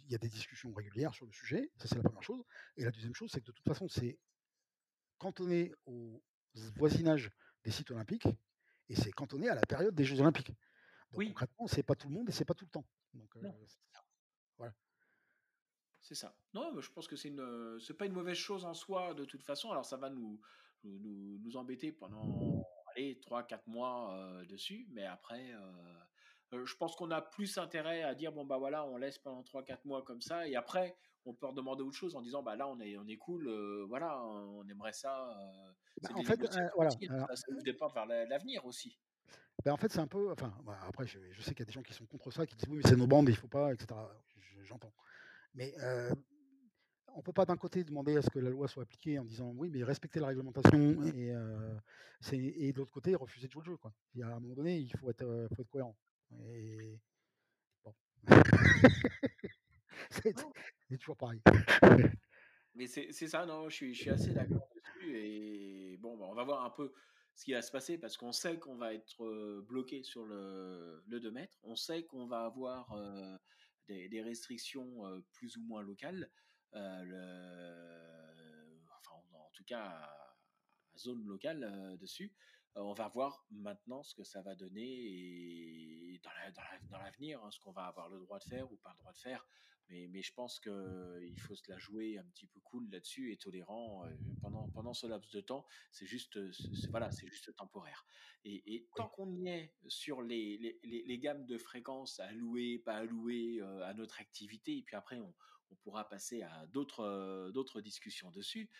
[0.06, 2.42] il y a des discussions régulières sur le sujet, ça c'est la première chose.
[2.76, 4.18] Et la deuxième chose, c'est que de toute façon, c'est
[5.18, 6.22] cantonné au
[6.76, 7.30] voisinage
[7.64, 8.28] des sites olympiques
[8.88, 10.48] et c'est cantonné à la période des Jeux olympiques.
[11.10, 11.28] Donc oui.
[11.28, 12.86] concrètement, c'est pas tout le monde et c'est pas tout le temps.
[13.12, 13.36] Donc,
[14.56, 14.74] voilà.
[16.06, 16.36] C'est ça.
[16.54, 19.42] Non, je pense que c'est une, c'est pas une mauvaise chose en soi de toute
[19.42, 19.72] façon.
[19.72, 20.40] Alors ça va nous,
[20.84, 22.64] nous, nous embêter pendant
[22.94, 24.16] allez, 3-4 mois
[24.48, 25.52] dessus, mais après,
[26.52, 29.78] je pense qu'on a plus intérêt à dire bon bah voilà on laisse pendant 3-4
[29.84, 30.46] mois comme ça.
[30.46, 33.16] Et après on peut redemander autre chose en disant bah là on est on est
[33.16, 33.50] cool
[33.88, 35.36] voilà on aimerait ça
[36.02, 36.40] bah, en fait
[36.76, 36.98] voilà ça,
[37.50, 38.96] nous dépend vers l'avenir aussi.
[39.64, 41.72] ben en fait c'est un peu enfin bah, après je, sais qu'il y a des
[41.72, 43.74] gens qui sont contre ça qui disent oui mais c'est nos bandes il faut pas
[43.74, 43.98] etc
[44.62, 44.92] j'entends
[45.56, 45.74] mais
[47.08, 49.52] on peut pas d'un côté demander à ce que la loi soit appliquée en disant
[49.56, 51.32] oui mais respecter la réglementation et,
[52.32, 53.92] et de l'autre côté refuser de jouer le jeu quoi.
[54.14, 55.96] Il y a, à un moment donné il faut être, faut être cohérent.
[56.44, 57.00] Et
[57.84, 57.94] bon.
[60.10, 60.34] c'est
[60.98, 61.40] toujours pareil.
[62.74, 65.16] Mais c'est ça, non, je suis, je suis assez d'accord dessus.
[65.16, 66.92] Et bon, bah, on va voir un peu
[67.34, 71.20] ce qui va se passer parce qu'on sait qu'on va être bloqué sur le, le
[71.20, 71.58] 2 mètres.
[71.62, 72.94] On sait qu'on va avoir
[73.88, 76.30] des, restrictions plus ou moins locales.
[76.72, 77.20] le,
[78.98, 80.10] enfin, en tout cas,
[80.96, 82.32] zone locale dessus.
[82.74, 87.72] On va voir maintenant ce que ça va donner et dans l'avenir, hein, ce qu'on
[87.72, 89.46] va avoir le droit de faire ou pas le droit de faire.
[89.88, 93.36] Mais, mais je pense qu'il faut se la jouer un petit peu cool là-dessus et
[93.36, 95.64] tolérant euh, pendant, pendant ce laps de temps.
[95.92, 96.38] C'est juste,
[96.90, 98.06] voilà, c'est juste temporaire.
[98.44, 103.58] Et, tant qu'on y est sur les, les, les, gammes de fréquences allouées, pas allouées
[103.60, 105.34] euh, à notre activité, et puis après on,
[105.70, 108.70] on pourra passer à d'autres d'autres discussions dessus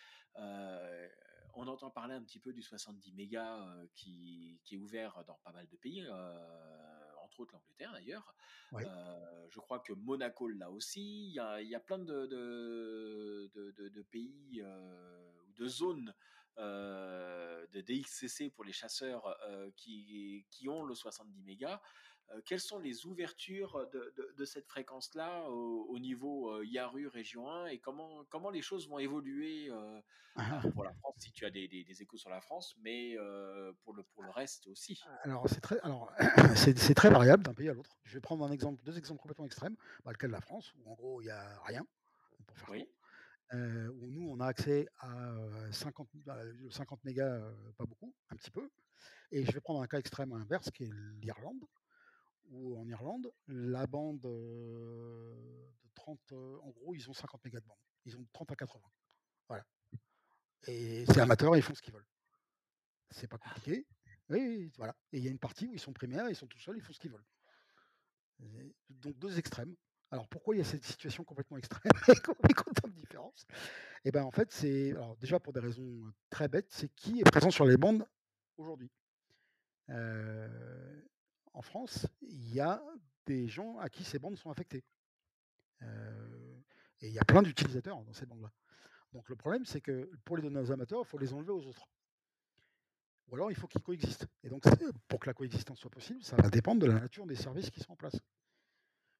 [1.57, 5.51] on entend parler un petit peu du 70 mégas euh, qui, est ouvert dans pas
[5.51, 7.06] mal de pays, euh,
[7.37, 8.35] entre autres l'Angleterre d'ailleurs.
[8.73, 11.29] Euh, je crois que Monaco l'a aussi.
[11.29, 16.13] Il y a, plein de, de, pays ou de zones
[16.57, 19.37] de DXCC pour les chasseurs
[19.75, 21.81] qui, qui, ont le 70 mégas.
[22.31, 27.79] Euh, quelles sont les ouvertures de, cette fréquence-là au, niveau Yaru euh, région 1 et
[27.79, 30.01] comment, comment les choses vont évoluer euh,
[30.35, 30.61] ah.
[30.73, 33.15] pour la France, si tu as des, échos sur la France, mais
[33.83, 36.11] pour, le, pour le reste aussi Alors, c'est très, alors,
[36.55, 37.97] c'est, très variable d'un pays à l'autre.
[38.03, 39.75] Je vais prendre un exemple, deux exemples complètement extrêmes.
[40.03, 41.85] Bah, le cas de la France, où en gros, il n'y a rien,
[42.45, 42.87] pour faire oui.
[43.53, 45.33] où nous, on a accès à
[45.71, 46.07] 50,
[46.69, 47.41] 50 mégas,
[47.77, 48.69] pas beaucoup, un petit peu.
[49.31, 51.65] Et je vais prendre un cas extrême inverse, qui est l'Irlande,
[52.49, 57.77] ou en Irlande, la bande de 30, en gros, ils ont 50 mégas de bande.
[58.05, 58.81] Ils ont 30 à 80.
[59.47, 59.65] Voilà.
[60.67, 62.07] Et c'est amateur, ils font ce qu'ils veulent.
[63.11, 63.85] C'est pas compliqué.
[64.77, 64.95] Voilà.
[65.11, 66.83] Et il y a une partie où ils sont primaires, ils sont tout seuls, ils
[66.83, 67.25] font ce qu'ils veulent.
[68.89, 69.75] donc deux extrêmes.
[70.09, 71.91] Alors pourquoi il y a cette situation complètement extrême
[72.43, 73.45] avec autant de différences
[74.05, 77.29] Eh bien en fait, c'est alors déjà pour des raisons très bêtes, c'est qui est
[77.29, 78.05] présent sur les bandes
[78.57, 78.89] aujourd'hui?
[79.89, 81.01] Euh,
[81.57, 82.83] en France, il y a
[83.25, 84.83] des gens à qui ces bandes sont affectées.
[87.01, 88.51] Et il y a plein d'utilisateurs dans ces bandes-là.
[89.13, 91.89] Donc le problème, c'est que pour les données amateurs, il faut les enlever aux autres.
[93.27, 94.27] Ou alors il faut qu'ils coexistent.
[94.43, 94.63] Et donc
[95.07, 97.79] pour que la coexistence soit possible, ça va dépendre de la nature des services qui
[97.79, 98.19] sont en place.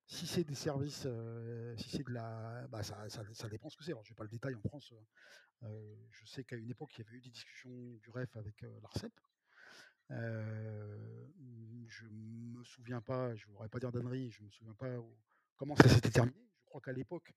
[0.06, 3.84] Si c'est des services, euh, si c'est de la, bah ça, ça, dépend ce que
[3.84, 3.92] c'est.
[3.92, 4.94] Alors je n'ai pas le détail en France.
[5.64, 8.62] Euh, je sais qu'à une époque, il y avait eu des discussions du REF avec
[8.62, 9.12] l'ARCEP
[10.10, 14.90] je me souviens pas, je ne voudrais pas dire d'annerie, je me souviens pas
[15.56, 16.38] comment ça s'était terminé.
[16.60, 17.34] Je crois qu'à l'époque,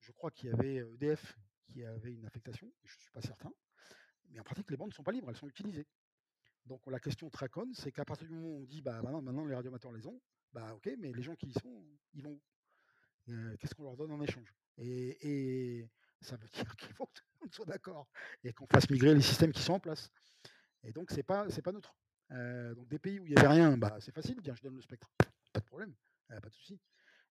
[0.00, 3.52] je crois qu'il y avait EDF qui avait une affectation, je ne suis pas certain.
[4.30, 5.86] Mais en pratique, les bandes ne sont pas libres, elles sont utilisées.
[6.66, 9.20] Donc la question très conne, c'est qu'à partir du moment où on dit bah maintenant,
[9.20, 10.20] maintenant les radioamateurs les ont,
[10.52, 12.42] bah ok, mais les gens qui y sont, ils vont où?
[13.28, 14.54] Euh, Qu'est-ce qu'on leur donne en échange?
[14.78, 15.90] Et, et
[16.20, 18.08] ça veut dire qu'il faut que tout le monde soit d'accord
[18.42, 20.10] et qu'on fasse migrer les systèmes qui sont en place.
[20.84, 21.94] Et donc c'est pas c'est pas neutre.
[22.30, 24.80] Euh, donc des pays où il n'y avait rien, bah c'est facile, je donne le
[24.80, 25.10] spectre,
[25.52, 25.94] pas de problème,
[26.30, 26.80] euh, pas de souci.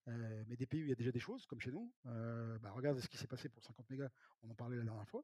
[0.08, 2.72] Euh, mais des pays où il y a déjà des choses, comme chez nous, bah,
[2.72, 4.10] regarde ce qui s'est passé pour 50 mégas,
[4.44, 5.24] on en parlait la dernière fois.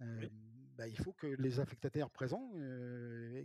[0.00, 0.30] Oui.
[0.76, 2.50] bah, il faut que les affectataires présents,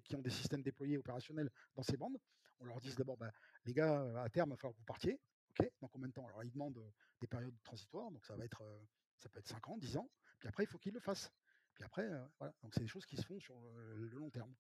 [0.03, 2.17] qui ont des systèmes déployés opérationnels dans ces bandes,
[2.59, 3.31] on leur dise d'abord, bah,
[3.65, 5.19] les gars, à terme, il va falloir que vous partiez.
[5.51, 6.25] Ok, dans combien de temps?
[6.27, 6.81] Alors ils demandent
[7.19, 8.63] des périodes transitoires, donc ça va être,
[9.17, 10.09] ça peut être 5 ans, 10 ans.
[10.39, 11.31] Puis après, il faut qu'ils le fassent.
[11.75, 12.07] Puis après,
[12.39, 12.53] voilà.
[12.63, 14.53] Donc c'est des choses qui se font sur le, le long terme.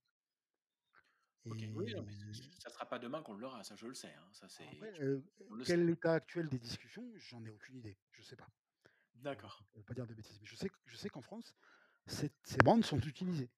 [1.45, 4.13] Ok, Et oui, mais ça sera pas demain qu'on l'aura, ça je le sais.
[4.13, 7.49] hein, Ça c'est, après, euh, on le quel est l'état actuel des discussions J'en ai
[7.49, 7.97] aucune idée.
[8.11, 8.47] Je sais pas.
[9.15, 9.63] D'accord.
[9.71, 11.55] Je ne veux pas dire de bêtises, mais je sais, que- je sais qu'en France,
[12.05, 13.49] ces, ces bandes sont utilisées.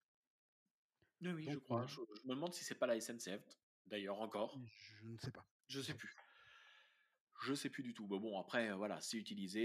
[1.22, 1.84] Oui, oui, je crois.
[1.84, 3.42] euh, Je, je me demande si c'est pas la SNCF,
[3.88, 4.58] d'ailleurs encore.
[5.00, 5.46] je ne sais pas.
[5.68, 6.14] Je sais sais plus.
[7.44, 8.08] Je sais plus du tout.
[8.08, 9.64] Bon, après, euh, voilà, c'est utilisé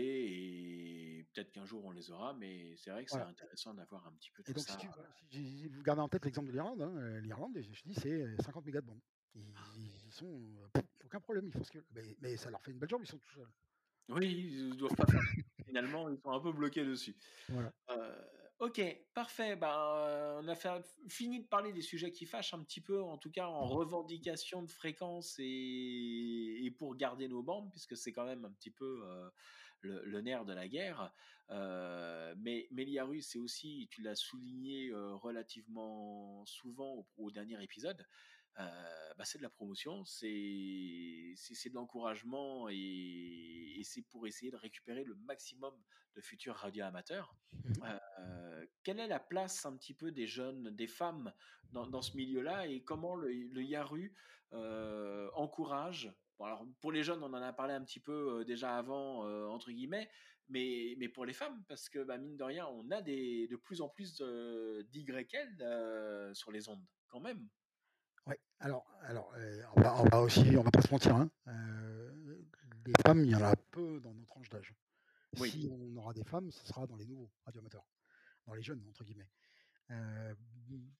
[1.19, 3.31] et peut-être qu'un jour on les aura, mais c'est vrai que c'est Voilà.
[3.31, 4.73] intéressant d'avoir un petit peu Et tout donc, ça.
[4.73, 7.57] si, tu, voilà, si- si vous gardez en tête l'exemple de l'Irlande, hein, euh, l'Irlande,
[7.61, 9.01] je te dis, c'est euh, 50 mégas de bande.
[9.35, 9.43] Ils,
[10.07, 10.27] ils sont.
[10.65, 11.89] euh, pff, aucun problème, ils font ce qu'ils veulent.
[11.95, 13.49] Mais, mais ça leur fait une belle job, ils sont tout seuls.
[14.09, 15.23] Oui, ils doivent pas faire.
[15.67, 17.15] Finalement, ils sont un peu bloqués dessus.
[17.51, 17.73] Voilà.
[17.91, 18.25] Euh,
[18.59, 18.81] ok,
[19.15, 19.57] parfait.
[19.57, 20.69] Ben, euh, on a fait,
[21.09, 24.63] fini de parler des sujets qui fâchent un petit peu, en tout cas en revendication
[24.63, 29.03] de fréquence et, et pour garder nos bandes, puisque c'est quand même un petit peu
[29.05, 29.31] euh,
[29.81, 31.13] le, le nerf de la guerre.
[31.51, 38.07] Euh, mais l'IARU, c'est aussi, tu l'as souligné euh, relativement souvent au, au dernier épisode,
[38.59, 44.27] euh, bah, c'est de la promotion, c'est c'est c'est de l'encouragement et, et c'est pour
[44.27, 45.75] essayer de récupérer le maximum
[46.17, 47.37] de futurs radioamateurs.
[47.53, 47.73] Mhm.
[47.85, 51.33] Euh, quelle est la place un petit peu des jeunes, des femmes
[51.73, 54.15] dans, dans ce milieu-là et comment le, le Yaru
[54.53, 58.45] euh, encourage bon, alors pour les jeunes, on en a parlé un petit peu euh,
[58.45, 60.11] déjà avant, euh, entre guillemets,
[60.49, 63.57] mais, mais pour les femmes, parce que bah, mine de rien, on a des, de
[63.57, 67.47] plus en plus d'YL euh, sur les ondes, quand même.
[68.61, 72.43] Alors, alors euh, on, va, on va aussi, on va pas se mentir, hein, euh,
[72.87, 74.75] les femmes, il y en a peu dans notre tranche d'âge.
[75.39, 75.51] Oui.
[75.51, 77.87] Si on aura des femmes, ce sera dans les nouveaux radioamateurs,
[78.47, 79.29] dans les jeunes, entre guillemets.
[79.91, 80.35] Euh,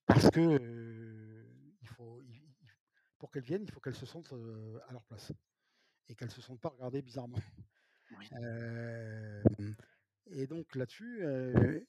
[0.05, 1.43] parce que euh,
[1.81, 2.71] il faut, il- il-
[3.17, 5.31] pour qu'elles viennent, il faut qu'elles se sentent euh, à leur place
[6.07, 7.37] et qu'elles se sentent pas regardées bizarrement.
[8.17, 8.25] Oui.
[8.33, 9.43] Euh,
[10.31, 11.79] et donc là-dessus, euh,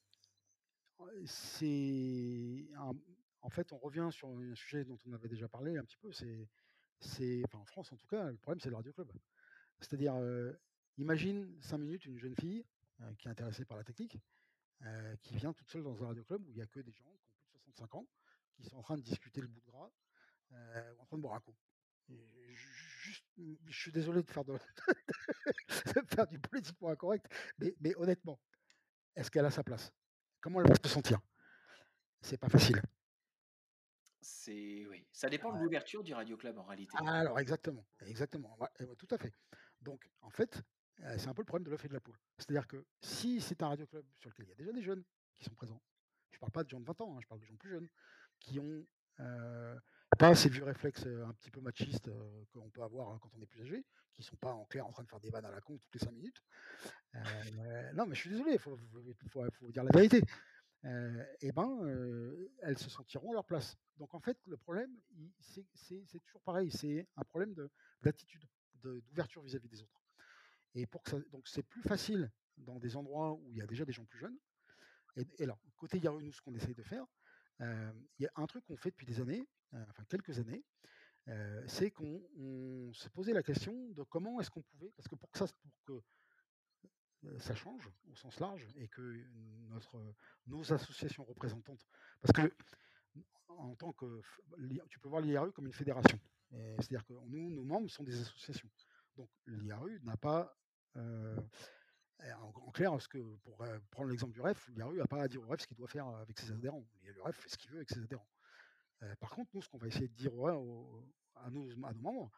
[1.26, 2.94] c'est un-
[3.42, 6.12] en fait, on revient sur un sujet dont on avait déjà parlé un petit peu.
[6.12, 9.11] C'est, enfin, en France en tout cas, le problème c'est le radio club.
[9.81, 10.14] C'est-à-dire,
[10.98, 12.64] imagine cinq minutes une jeune fille
[13.18, 14.18] qui est intéressée par la technique,
[15.22, 17.16] qui vient toute seule dans un radio club où il n'y a que des gens
[17.22, 18.07] qui ont plus de 65 ans,
[18.57, 19.90] qui sont en train de discuter le bout de gras,
[20.50, 21.57] ou en train de boire un coup.
[22.53, 23.24] Juste,
[23.66, 24.59] je suis désolé de faire, de
[26.09, 27.26] faire du politiquement incorrect,
[27.59, 28.38] mais, mais honnêtement,
[29.16, 29.92] est-ce qu'elle a sa place?
[30.40, 31.20] Comment elle va se sentir?
[32.20, 32.83] C'est pas facile.
[34.20, 36.96] C'est oui, ça dépend de l'ouverture du radio club en réalité.
[37.06, 39.33] Alors exactement, exactement, ouais, ouais, tout à fait.
[39.80, 40.62] Donc en fait,
[41.00, 42.18] euh, c'est un peu le problème de l'œuf et de la poule.
[42.37, 45.04] C'est-à-dire que si c'est un radio club sur lequel il y a déjà des jeunes
[45.38, 45.83] qui sont présents,
[46.30, 47.88] je parle pas de gens de 20 ans, hein, je parle de gens plus jeunes,
[48.40, 48.87] qui ont
[49.20, 49.78] euh,
[50.18, 53.30] pas ces vieux réflexes euh, un petit peu machistes euh, qu'on peut avoir hein, quand
[53.37, 55.44] on est plus âgé, qui sont pas en clair en train de faire des vannes
[55.44, 56.42] à la con toutes les 5 minutes.
[57.14, 58.76] Euh, non mais je suis désolé, il faut,
[59.30, 60.22] faut, faut dire la vérité.
[60.84, 63.76] Eh ben, elles se sentiront à leur place.
[63.98, 64.90] Donc en fait, le problème,
[65.38, 67.70] c'est toujours pareil, c'est un problème de-
[68.02, 68.44] d'attitude,
[68.76, 70.00] de- d'ouverture vis-à-vis des autres.
[70.74, 73.84] Et pour ça, donc c'est plus facile dans des endroits où il y a déjà
[73.84, 74.38] des gens plus jeunes.
[75.16, 77.04] Et, et côté Yaru, nous, ce qu'on essaye de faire,
[77.60, 80.64] il y a un truc qu'on fait depuis des années, enfin quelques années,
[81.66, 85.30] c'est qu'on on se posait la question de comment est-ce qu'on pouvait, parce que pour
[85.30, 86.02] que ça, pour que
[87.38, 89.24] ça change au sens large et que
[89.68, 90.14] notre,
[90.46, 91.87] nos associations représentantes,
[92.20, 92.54] parce que
[93.48, 94.20] en tant que,
[94.88, 96.18] tu peux voir l'IRU comme une fédération,
[96.50, 98.70] c'est-à-dire que nous, nos membres sont des associations.
[99.16, 100.56] Donc l'IRU n'a pas,
[100.96, 103.59] en, clair, ce que, pour
[103.90, 106.06] prendre l'exemple du REF, l'IRU n'a pas à dire au REF ce qu'il doit faire
[106.06, 106.87] avec ses adhérents.
[107.02, 108.28] Le REF fait ce qu'il veut avec ses adhérents.
[109.18, 111.04] Par contre, nous, ce qu'on va essayer de dire au-
[111.35, 112.30] à, à nos membres,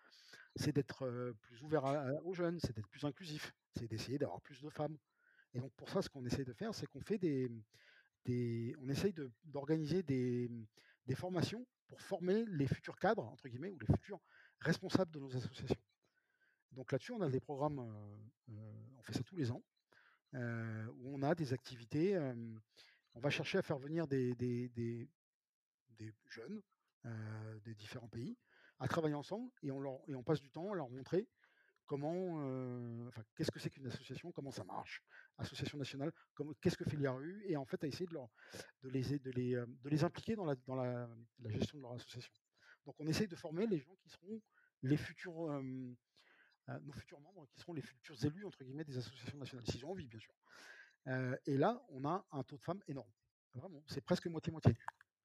[0.56, 1.84] c'est d'être plus ouvert
[2.24, 4.96] aux jeunes, c'est d'être plus inclusif, c'est d'essayer d'avoir plus de femmes.
[5.54, 7.50] Et donc pour ça, ce qu'on essaye de faire, c'est qu'on fait des,
[8.24, 10.50] des on essaye d'organiser des,
[11.06, 14.20] des formations pour former les futurs cadres, entre guillemets, ou les futurs
[14.60, 15.82] responsables de nos associations.
[16.72, 17.80] Donc là-dessus, on a des programmes,
[18.48, 19.62] on fait ça tous les ans,
[20.34, 22.18] où on a des activités,
[23.14, 25.08] on va chercher à faire venir des
[26.28, 26.62] jeunes,
[27.64, 28.38] des différents pays
[28.82, 31.28] à travailler ensemble et on, leur, et on passe du temps à leur montrer
[31.86, 32.38] comment,
[33.08, 35.02] enfin, qu'est-ce que c'est qu'une association, comment ça marche,
[35.38, 36.12] association nationale,
[36.60, 40.04] qu'est-ce que fait l'IRU, et en fait à essayer de, les, de, les, de les
[40.04, 41.08] impliquer dans, la, dans la,
[41.50, 42.32] gestion de leur association.
[42.86, 44.40] Donc on essaye de former les gens qui seront
[44.82, 49.66] les futurs, nos futurs membres, qui seront les futurs élus entre guillemets des associations nationales,
[49.66, 50.34] s'ils ont envie bien sûr.
[51.46, 53.10] et là, on a un taux de femmes énorme.
[53.54, 54.74] Vraiment, c'est presque moitié-moitié.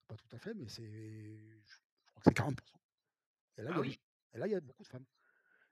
[0.08, 2.56] Pas tout à fait, mais c'est, je crois que c'est 40%.
[3.58, 3.98] Et là, ah il y a,
[4.34, 5.06] et là, il y a beaucoup de femmes.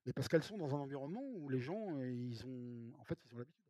[0.06, 3.34] Mais parce qu'elles sont dans un environnement où les gens, ils ont, en fait, ils
[3.34, 3.62] ont l'habitude.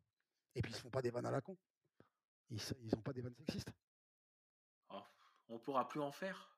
[0.54, 1.56] Et puis ils se font pas des vannes à la con.
[2.50, 2.60] Ils
[2.94, 3.70] n'ont pas des vannes sexistes.
[4.88, 5.02] Oh,
[5.48, 6.56] on pourra plus en faire?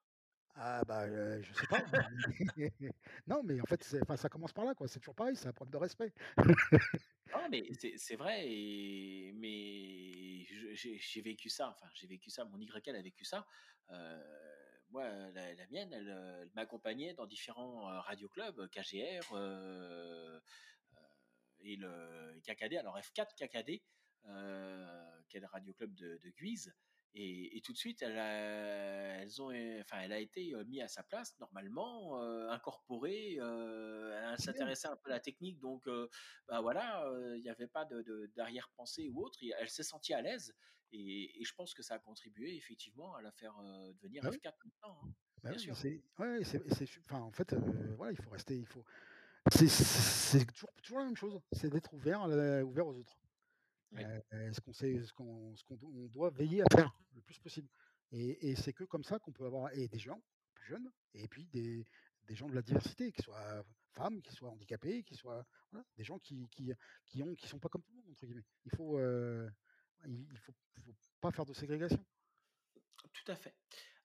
[0.55, 1.85] Ah bah je sais pas.
[3.29, 4.89] non mais en fait ça commence par là quoi.
[4.89, 6.13] C'est toujours pareil, c'est un problème de respect.
[7.33, 7.65] non mais
[7.97, 8.43] c'est vrai
[9.35, 10.45] mais
[10.75, 11.69] j'ai vécu ça.
[11.71, 12.45] Enfin j'ai vécu ça.
[12.45, 13.47] Mon YL a vécu ça.
[14.91, 19.35] Moi la, mienne elle, m'accompagnait dans différents radioclubs KGR
[21.61, 22.77] et le KKD.
[22.77, 23.83] Alors F4 KKD
[25.29, 26.73] qui est le radioclub de, de Guise.
[27.15, 29.49] Et, tout de suite, elle a, elles ont,
[29.81, 32.21] enfin, elle a été mise à sa place normalement,
[32.51, 33.39] incorporée.
[33.41, 35.89] elle s'intéressait un peu à la technique, donc
[36.47, 39.39] bah voilà, il n'y avait pas de, d'arrière-pensée ou autre.
[39.59, 40.55] Elle s'est sentie à l'aise,
[40.93, 43.55] et, je pense que ça a contribué effectivement à la faire
[44.01, 45.01] devenir bah F4 maintenant.
[45.03, 45.77] Hein, bah bien sûr.
[46.19, 46.63] Ouais, c'est,
[47.05, 47.55] enfin, en fait,
[47.97, 48.85] voilà, il faut rester, il faut.
[49.51, 52.23] C'est, toujours, toujours la même chose, c'est d'être ouvert,
[52.67, 53.19] ouvert aux autres
[53.93, 55.77] ce qu'on sait, ce qu'on, ce qu'on
[56.09, 57.69] doit veiller à faire le plus possible.
[58.13, 60.21] Et, et c'est que comme ça qu'on peut avoir et des gens
[60.55, 61.85] plus jeunes et puis des,
[62.25, 66.05] des gens de la diversité, qui soient femmes, qui soient handicapés, qui soient voilà, des
[66.05, 66.73] gens qui, qui,
[67.07, 68.47] qui, ont, qui sont pas comme tout le monde entre guillemets.
[68.65, 68.99] Il faut,
[70.07, 72.05] il faut, faut pas faire de ségrégation.
[73.13, 73.55] Tout à fait.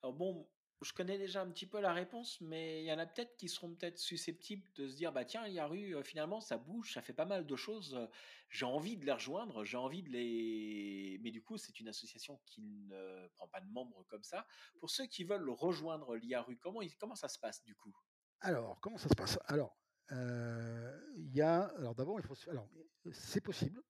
[0.01, 0.49] Alors bon,
[0.81, 3.47] je connais déjà un petit peu la réponse, mais il y en a peut-être qui
[3.47, 6.57] seront peut-être susceptibles de se dire bah tiens, il y a rue, euh, finalement ça
[6.57, 8.07] bouge, ça fait pas mal de choses, euh,
[8.49, 11.19] j'ai envie de les rejoindre, j'ai envie de les.
[11.21, 14.45] Mais du coup, c'est une association qui ne prend pas de membres comme ça.
[14.79, 17.95] Pour ceux qui veulent rejoindre l'IARU, comment, comment ça se passe du coup?
[18.41, 19.39] Alors, comment ça se passe?
[19.45, 19.77] Alors,
[20.11, 21.63] euh, il y a.
[21.77, 22.35] Alors d'abord, il faut.
[22.49, 22.67] Alors,
[23.11, 23.81] c'est possible.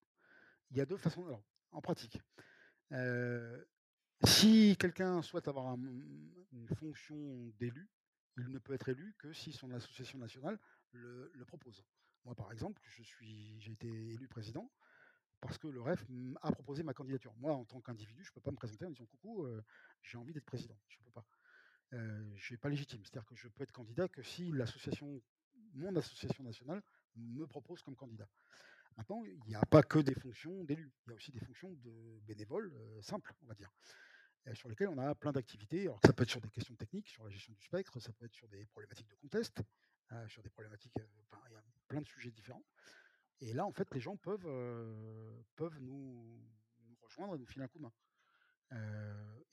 [0.69, 1.25] Il y a deux façons.
[1.25, 2.21] Alors, en pratique.
[4.25, 7.89] Si quelqu'un souhaite avoir une fonction d'élu,
[8.37, 10.59] il ne peut être élu que si son association nationale
[10.91, 11.83] le, propose.
[12.25, 14.71] Moi, par exemple, je suis, j'ai été élu président
[15.41, 16.05] parce que le REF
[16.41, 17.33] a proposé ma candidature.
[17.37, 19.45] Moi, en tant qu'individu, je ne peux pas me présenter en disant coucou,
[20.01, 20.77] j'ai envie d'être président.
[20.87, 21.25] Je ne peux pas.
[21.91, 23.01] Je n'ai pas légitime.
[23.03, 25.21] C'est-à-dire que je peux être candidat que si l'association,
[25.73, 26.81] mon association nationale,
[27.15, 28.27] me propose comme candidat.
[28.97, 30.91] Maintenant, il n'y a pas que des fonctions d'élus.
[31.05, 33.71] Il y a aussi des fonctions de bénévoles euh, simples, on va dire
[34.53, 35.83] sur lesquels on a plein d'activités.
[35.83, 38.25] Alors ça peut être sur des questions techniques, sur la gestion du spectre, ça peut
[38.25, 39.61] être sur des problématiques de contest,
[40.11, 42.63] euh, sur des problématiques, euh, enfin, il y a plein de sujets différents.
[43.39, 46.41] Et là, en fait, les gens peuvent, euh, peuvent nous,
[47.01, 47.93] rejoindre et nous filer un coup de main.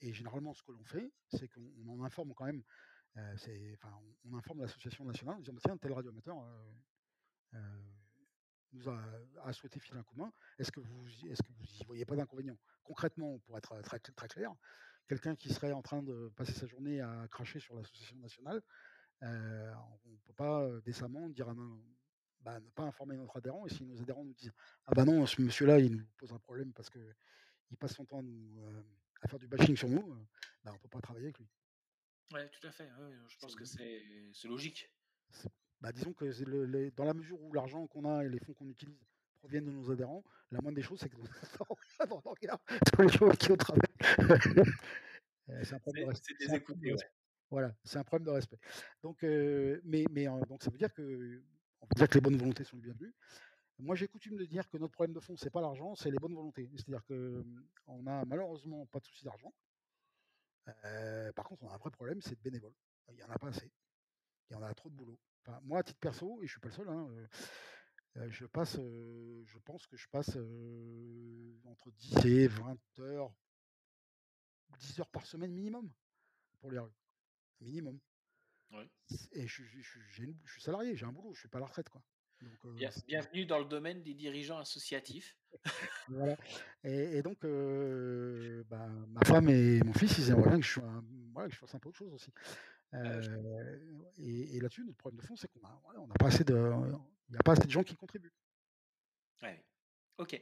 [0.01, 2.63] et généralement, ce que l'on fait, c'est qu'on en informe quand même,
[3.15, 3.93] enfin,
[4.25, 6.37] on, informe l'association nationale en disant tiens, tel radioamateur
[8.73, 10.33] nous a, souhaité filer un coup de main.
[10.57, 12.57] Est-ce que vous est-ce que vous y voyez pas d'inconvénient?
[12.83, 14.53] Concrètement, pour être très, très clair,
[15.07, 18.61] quelqu'un qui serait en train de passer sa journée à cracher sur l'association nationale,
[19.23, 19.73] euh,
[20.05, 21.55] on ne peut pas euh, décemment dire à
[22.41, 23.67] bah, ne pas informer notre adhérent.
[23.67, 24.53] Et si nos adhérents nous disent
[24.85, 26.99] ah bah non, ce monsieur-là, il nous pose un problème parce que
[27.69, 28.83] il passe son temps à, nous, euh,
[29.21, 30.01] à faire du bashing sur nous,
[30.63, 31.47] bah, on ne peut pas travailler avec lui.
[32.33, 32.89] Oui, tout à fait.
[33.27, 34.03] je pense que c'est
[34.45, 34.89] logique.
[35.81, 38.69] Bah, disons que le, dans la mesure où l'argent qu'on a et les fonds qu'on
[38.69, 38.99] utilise
[39.39, 41.17] proviennent de nos adhérents, la moindre des choses, c'est que
[42.09, 42.61] on regarde
[42.93, 43.81] tous les jours qui au travail.
[45.63, 46.35] c'est un problème de respect.
[47.49, 48.59] Voilà, c'est un problème de respect.
[49.01, 51.43] Donc, euh, mais, mais donc ça veut dire que,
[51.81, 53.13] on peut dire que les bonnes volontés sont les bienvenues.
[53.79, 56.19] Moi, j'ai coutume de dire que notre problème de fond, c'est pas l'argent, c'est les
[56.19, 56.69] bonnes volontés.
[56.75, 57.43] C'est-à-dire que
[57.87, 59.51] on a malheureusement pas de souci d'argent.
[60.85, 62.75] Euh, par contre, on a un vrai problème, c'est de bénévoles.
[63.11, 63.71] Il y en a pas assez.
[64.49, 65.17] Il y en a trop de boulot
[65.63, 67.09] moi, à titre perso, et je suis pas le seul, hein,
[68.29, 70.29] je passe, je pense que je passe
[71.65, 73.33] entre 10 et 20 heures,
[74.79, 75.91] 10 heures par semaine minimum
[76.59, 76.91] pour les rues.
[77.61, 77.99] Minimum.
[79.33, 81.89] Et je, suis salarié, j'ai un boulot, je suis pas à la retraite.
[81.89, 82.01] Quoi.
[83.07, 85.35] bienvenue dans le domaine des dirigeants associatifs.
[86.83, 87.39] et, donc,
[88.69, 91.03] bah, ma femme et mon fils, ils aimeraient bien que je, sois
[91.47, 92.31] que je fasse un peu autre chose aussi.
[92.93, 93.79] Euh,
[94.17, 97.43] et, là-dessus, notre problème de fond, c'est qu'on a, pas assez de, il n'y a
[97.43, 98.33] pas assez de gens qui contribuent.
[99.41, 99.63] Ouais.
[100.17, 100.41] Ok.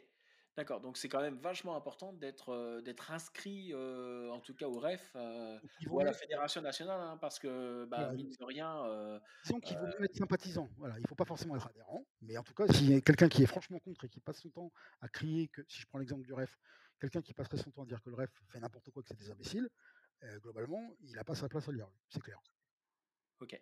[0.59, 4.67] D'accord, donc c'est quand même vachement important d'être euh, d'être inscrit, euh, en tout cas
[4.67, 5.57] au REF euh,
[5.89, 9.21] ou à la fédération nationale, hein, parce que bah, mine de rien.
[9.45, 10.67] disons qu'il vaut mieux être sympathisant.
[10.75, 12.99] Voilà, il ne faut pas forcément être adhérent, mais en tout cas, s'il y a
[12.99, 15.87] quelqu'un qui est franchement contre et qui passe son temps à crier que, si je
[15.87, 16.59] prends l'exemple du REF,
[16.99, 19.17] quelqu'un qui passerait son temps à dire que le REF fait n'importe quoi, que c'est
[19.17, 19.69] des imbéciles,
[20.41, 22.41] globalement, il n'a pas sa place à l'IRU, c'est clair.
[23.39, 23.59] Ok,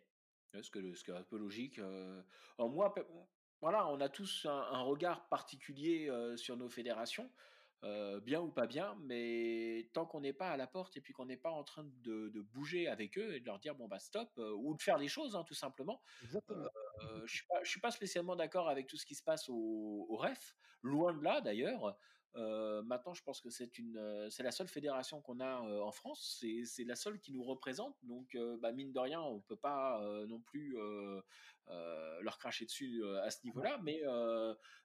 [0.62, 1.80] ce, qui est un peu logique.
[2.58, 2.94] Alors moi,
[3.62, 7.32] voilà, on a tous un, regard particulier sur nos fédérations,
[7.84, 11.26] bien ou pas bien, mais tant qu'on n'est pas à la porte et puis qu'on
[11.26, 14.32] n'est pas en train de, bouger avec eux et de leur dire bon bah stop
[14.38, 16.02] ou de faire les choses hein, tout simplement.
[16.40, 16.40] je
[17.28, 21.14] suis suis pas spécialement d'accord avec tout ce qui se passe au, au REF, loin
[21.14, 21.98] de là d'ailleurs.
[22.36, 25.82] Euh, maintenant, je pense que c'est une, euh, c'est la seule fédération qu'on a euh,
[25.82, 26.40] en France.
[26.40, 27.96] C'est, la seule qui nous représente.
[28.04, 30.78] Donc, bah, mine de rien, on peut pas non plus
[32.22, 33.80] leur cracher dessus à ce niveau-là.
[33.84, 34.02] Mais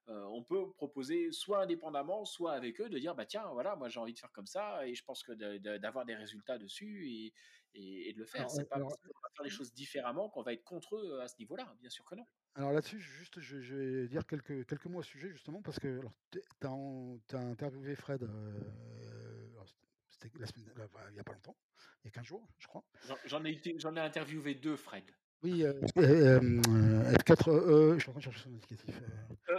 [0.09, 4.01] on peut proposer soit indépendamment, soit avec eux, de dire bah tiens, voilà, moi j'ai
[4.01, 5.33] envie de faire comme ça et je pense que
[5.79, 7.35] d'avoir des résultats dessus et,
[7.75, 8.51] et, de le faire.
[8.51, 11.29] c'est pas parce qu'on va faire les choses différemment qu'on va être contre eux à
[11.29, 11.75] ce niveau-là.
[11.81, 12.27] Bien sûr que non.
[12.55, 16.01] Alors là-dessus, juste, je, vais dire quelques, quelques mots au sujet, justement, parce que
[16.31, 19.51] tu as, interviewé Fred, euh,
[20.11, 21.57] c'était il n'y a pas longtemps,
[22.03, 22.85] il y a 15 jours, je crois.
[23.25, 25.05] J'en ai, ai interviewé deux, Fred.
[25.43, 29.01] Oui, euh, euh, 4 e, je suis en train de chercher son indicatif.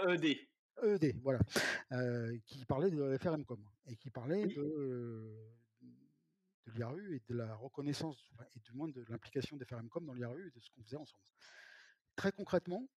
[0.08, 0.38] EED.
[0.84, 1.39] EED, voilà.
[2.46, 5.36] qui parlait de FRMcom et qui parlait de,
[6.68, 10.48] de l'IRU et de la reconnaissance, et du moins de l'implication des FRMcom dans l'IRU
[10.48, 11.24] et de ce qu'on faisait ensemble
[12.16, 12.88] très concrètement,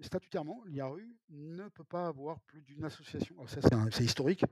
[0.00, 3.34] statutairement, l'IARU ne peut pas avoir plus d'une association.
[3.36, 3.60] Alors ça,
[3.90, 4.44] c'est historique.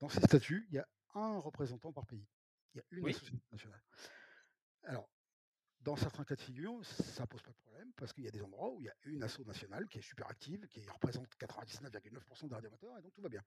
[0.00, 2.26] dans ces statuts, il y a un représentant par pays.
[2.74, 3.82] Il y a une association nationale.
[4.84, 5.08] Alors,
[5.80, 8.30] dans certains cas de figure, ça ne pose pas de problème parce qu'il y a
[8.30, 11.28] des endroits où il y a une asso nationale qui est super active, qui représente
[11.38, 13.42] 99,9% des radioamateurs et donc tout va bien.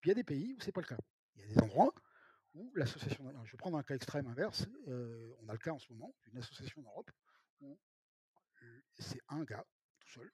[0.00, 0.98] Puis il y a des pays où ce n'est pas le cas.
[1.34, 1.94] Il y a des endroits
[2.54, 5.92] où l'association, je vais prendre un cas extrême inverse, on a le cas en ce
[5.92, 7.10] moment d'une association d'Europe
[7.60, 7.78] où
[8.98, 9.64] c'est un gars
[10.00, 10.32] tout seul,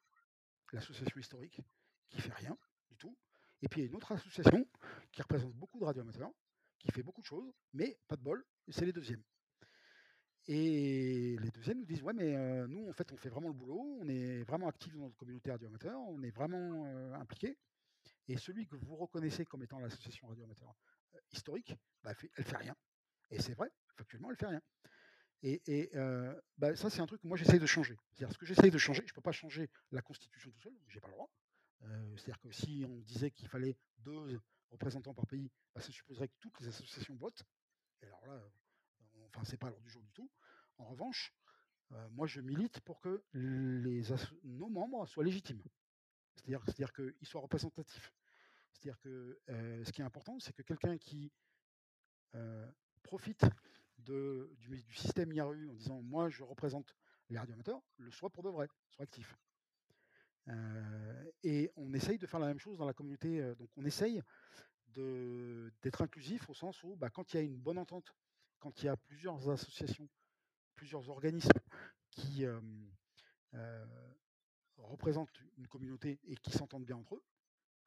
[0.73, 1.61] l'association historique,
[2.09, 2.57] qui fait rien
[2.91, 3.17] du tout,
[3.63, 4.67] et puis il y a une autre association
[5.13, 6.31] qui représente beaucoup de radioamateurs,
[6.79, 9.23] qui fait beaucoup de choses, mais pas de bol, c'est les deuxièmes.
[10.49, 13.99] Et les deuxièmes nous disent ouais mais nous en fait on fait vraiment le boulot,
[14.01, 17.59] on est vraiment actifs dans notre communauté radioamateur, on est vraiment impliqué.
[18.29, 20.75] Et celui que vous reconnaissez comme étant l'association radioamateur
[21.33, 22.77] historique, bah, elle, fait, fait rien.
[23.31, 24.63] Et c'est vrai, factuellement, elle fait rien.
[25.43, 25.91] Et,
[26.59, 27.97] bah, ça, c'est un truc que moi, j'essaye de changer.
[28.13, 30.75] C'est-à-dire, ce que j'essaye de changer, je ne peux pas changer la Constitution tout seul,
[30.89, 31.31] j'ai pas le droit.
[32.17, 34.41] C'est-à-dire que si on disait qu'il fallait deux
[34.71, 37.45] représentants par pays, bah, ça supposerait que toutes les associations votent.
[38.03, 38.43] Et alors là,
[39.29, 40.31] enfin, c'est pas l'ordre du jour du tout.
[40.79, 41.33] En revanche,
[42.11, 45.63] moi, je milite pour que nos membres soient légitimes.
[46.35, 48.13] C'est-à-dire, c'est-à-dire qu'ils soient représentatifs.
[48.77, 49.41] C'est-à-dire que
[49.85, 51.33] ce qui est important, c'est que quelqu'un qui
[53.03, 53.47] profite
[53.99, 56.95] du, système IARU en disant moi je représente
[57.31, 59.37] les radioamateurs, le soit pour de vrai, soit actif.
[61.43, 63.55] et on essaye de faire la même chose dans la communauté.
[63.57, 64.23] donc on essaye
[64.89, 68.15] d'être inclusif au sens où bah, quand il y a une bonne entente,
[68.59, 70.09] quand il y a plusieurs associations,
[70.75, 71.51] plusieurs organismes
[72.11, 72.45] qui
[74.77, 77.23] représentent une communauté et qui s'entendent bien entre eux,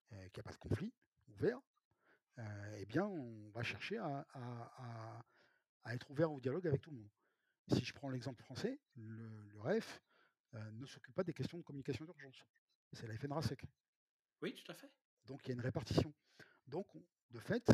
[0.10, 0.94] qu'il n'y a pas de conflit
[1.28, 1.60] ouvert,
[2.40, 4.26] euh, eh bien, on va chercher à,
[5.88, 7.10] être ouvert au dialogue avec tout le monde.
[7.68, 10.02] Si je prends l'exemple français, le, REF
[10.54, 12.46] euh, ne s'occupe pas des questions de communication d'urgence.
[12.94, 13.66] C'est la FNRASEC.
[14.42, 14.92] Oui, tout à fait.
[15.26, 16.14] Donc il y a une répartition.
[16.68, 16.88] Donc,
[17.32, 17.72] de fait,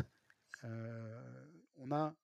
[0.62, 2.14] on a.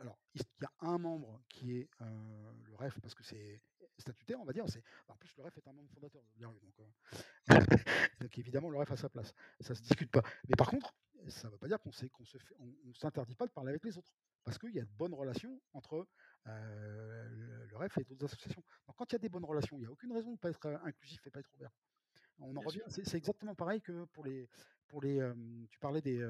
[0.00, 3.60] Alors, il y a un membre qui est le REF parce que c'est
[3.98, 4.64] statutaire, on va dire.
[5.08, 6.56] En plus, le REF est un membre fondateur donc,
[8.20, 9.34] donc, évidemment, le REF a sa place.
[9.60, 10.22] Ça ne se discute pas.
[10.48, 10.94] Mais par contre,
[11.28, 13.96] ça ne veut pas dire qu'on qu'on se on, s'interdit pas de parler avec les
[13.96, 14.12] autres.
[14.44, 16.06] Parce qu'il y a de bonnes relations entre
[16.46, 18.64] le, REF et d'autres associations.
[18.86, 20.38] Donc quand il y a des bonnes relations, il n'y a aucune raison de ne
[20.38, 21.70] pas être inclusif et pas être ouvert.
[22.38, 22.82] On en revient.
[22.88, 24.48] C'est exactement pareil que pour les,
[24.88, 25.20] pour les,
[25.70, 26.28] tu parlais des,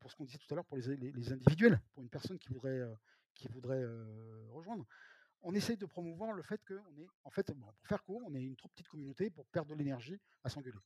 [0.00, 2.48] pour ce qu'on disait tout à l'heure pour les, les, individuels, pour une personne qui
[2.48, 2.82] voudrait,
[3.34, 3.84] qui voudrait
[4.50, 4.86] rejoindre
[5.44, 8.42] on essaye de promouvoir le fait qu'on est, en fait, pour faire court, on est
[8.42, 10.78] une trop petite communauté pour perdre de l'énergie à s'engueuler.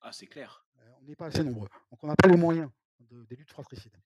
[0.00, 0.64] Ah, c'est clair.
[0.78, 1.68] Euh, on n'est pas assez nombreux.
[1.90, 2.70] Donc, on n'a pas les moyens
[3.00, 3.96] des luttes fratricides.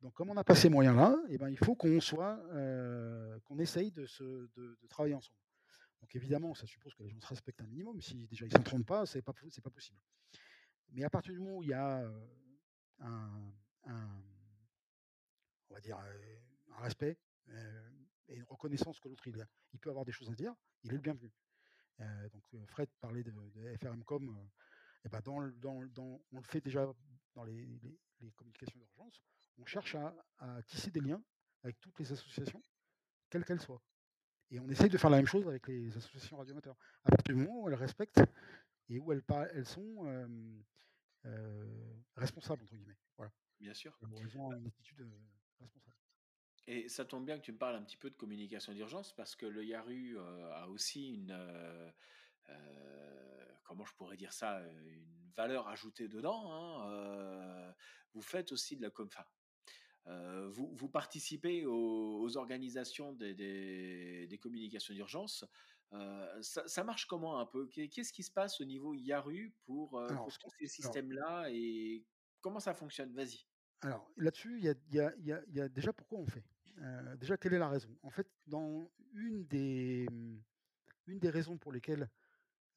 [0.00, 3.58] Donc, comme on n'a pas ces moyens-là, eh ben, il faut qu'on soit, euh, qu'on
[3.60, 4.06] essaye de,
[4.56, 5.38] de, travailler ensemble.
[6.00, 8.00] Donc, évidemment, ça suppose que les gens se respectent un minimum.
[8.00, 9.98] Si déjà ils ne s'entendent pas, c'est pas, pas possible.
[10.90, 12.04] Mais à partir du moment où il y a
[13.02, 13.50] euh,
[13.84, 14.22] un,
[15.70, 17.18] on va dire, un respect,
[18.28, 20.96] et une reconnaissance que l'autre il, il, peut avoir des choses à dire, il est
[20.96, 21.30] le bienvenu.
[21.98, 23.32] donc Fred parlait de,
[23.78, 24.48] FRMcom,
[25.04, 26.86] et ben dans, dans, dans, on le fait déjà
[27.34, 27.66] dans les,
[28.20, 29.20] les, communications d'urgence,
[29.58, 29.96] on cherche
[30.38, 31.22] à, tisser des liens
[31.62, 32.62] avec toutes les associations,
[33.30, 33.82] quelles qu'elles soient.
[34.50, 36.76] Et on essaye de faire la même chose avec les associations radioamateurs.
[37.04, 38.22] À partir du moment où elles respectent
[38.88, 39.22] et où elles,
[39.54, 40.28] elles sont euh,
[42.16, 42.98] responsables, entre guillemets.
[43.16, 43.32] Voilà.
[43.60, 43.96] Bien sûr.
[44.02, 45.08] Ont une attitude
[45.60, 45.96] responsable.
[46.66, 49.34] Et ça tombe bien que tu me parles un petit peu de communication d'urgence parce
[49.34, 51.36] que le Yaru a aussi une,
[53.64, 56.52] comment je pourrais dire ça, une valeur ajoutée dedans.
[56.52, 57.74] Hein,
[58.14, 59.08] vous faites aussi de la com.
[60.06, 65.44] vous, vous, participez aux, organisations des, des, communications d'urgence.
[66.40, 67.66] Ça, ça, marche comment un peu?
[67.68, 72.04] Qu'est-ce qui se passe au niveau Yaru pour, pour tous ces systèmes-là et
[72.40, 73.12] comment ça fonctionne?
[73.12, 73.46] Vas-y.
[73.82, 76.44] Alors là-dessus, il y, y, y a, déjà pourquoi on fait?
[77.18, 77.94] déjà, quelle est la raison?
[78.02, 80.06] En fait, dans une des,
[81.06, 82.08] une des raisons pour lesquelles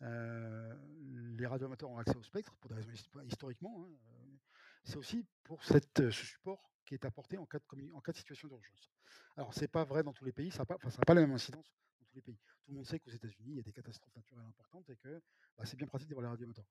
[0.02, 2.92] les radioamateurs ont accès au spectre, pour des raisons
[3.24, 4.38] historiquement, hein,
[4.84, 8.18] c'est aussi pour cette, ce support qui est apporté en cas de, en cas de
[8.18, 8.92] situation d'urgence.
[9.36, 11.74] Alors, c'est pas vrai dans tous les pays, ça n'a pas, pas, la même incidence
[12.22, 12.40] pays.
[12.64, 15.22] Tout le monde sait qu'aux États-Unis, il y a des catastrophes naturelles importantes et que
[15.58, 16.66] bah, c'est bien pratique d'avoir les radioamateurs.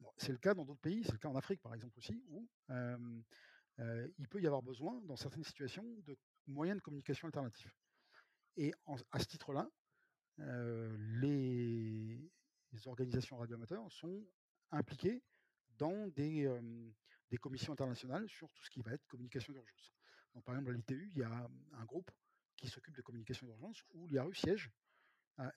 [0.00, 2.22] Bon, c'est le cas dans d'autres pays, c'est le cas en Afrique par exemple aussi,
[2.28, 2.48] où
[4.18, 7.76] il peut y avoir besoin, dans certaines situations, de moyens de communication alternatifs.
[8.56, 8.72] Et
[9.12, 9.70] à ce titre-là,
[10.38, 12.30] les,
[12.86, 14.26] organisations radioamateurs sont
[14.70, 15.22] impliquées
[15.78, 16.48] dans des,
[17.30, 19.92] des, commissions internationales sur tout ce qui va être communication d'urgence.
[20.44, 22.10] Par exemple, à l'ITU, il y a un groupe
[22.56, 24.70] qui s'occupe de communication d'urgence où l'IARU siège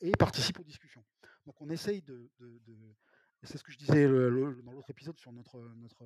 [0.02, 1.04] et participe aux discussions.
[1.46, 2.30] Donc on essaye de...
[3.44, 6.06] c'est ce que je disais dans l'autre épisode sur notre, notre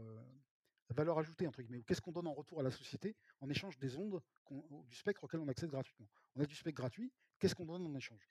[0.94, 1.84] valeur ajoutée, entre guillemets.
[1.84, 4.22] Qu'est-ce qu'on donne en retour à la société en échange des ondes
[4.88, 7.96] du spectre auquel on accède gratuitement On a du spectre gratuit, qu'est-ce qu'on donne en
[7.96, 8.30] échange?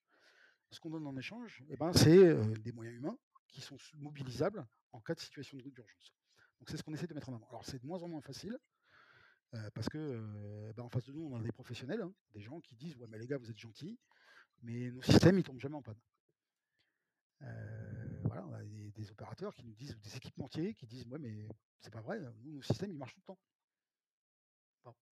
[0.70, 3.18] Ce qu'on donne en échange, eh ben, c'est euh, des moyens humains
[3.48, 6.14] qui sont mobilisables en cas de situation d'urgence.
[6.58, 7.46] Donc c'est ce qu'on essaie de mettre en avant.
[7.48, 8.58] Alors c'est de moins en moins facile,
[9.54, 12.40] euh, parce que euh, ben, en face de nous, on a des professionnels, hein, des
[12.40, 13.98] gens qui disent Ouais, mais les gars, vous êtes gentils,
[14.64, 16.00] mais nos systèmes, ils tombent jamais en panne.
[18.24, 21.48] voilà, on a des, opérateurs qui nous disent, des équipementiers qui disent Ouais, mais
[21.80, 23.38] c'est pas vrai, nous, nos systèmes, ils marchent tout le temps.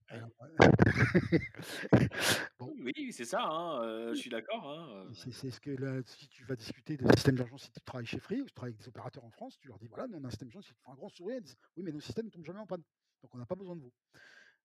[2.60, 4.68] Oui, c'est ça, hein, je suis d'accord.
[4.68, 8.06] Hein, c'est ce que là, si tu vas discuter de système d'urgence, si tu travailles
[8.06, 10.18] chez Free ou tu travailles avec des opérateurs en France, tu leur dis voilà, nous
[10.18, 11.92] on a un système d'urgence, ils te font un grand sourire, ils disent oui, mais
[11.92, 12.82] nos systèmes ne tombent jamais en panne,
[13.22, 13.92] donc on n'a pas besoin de vous.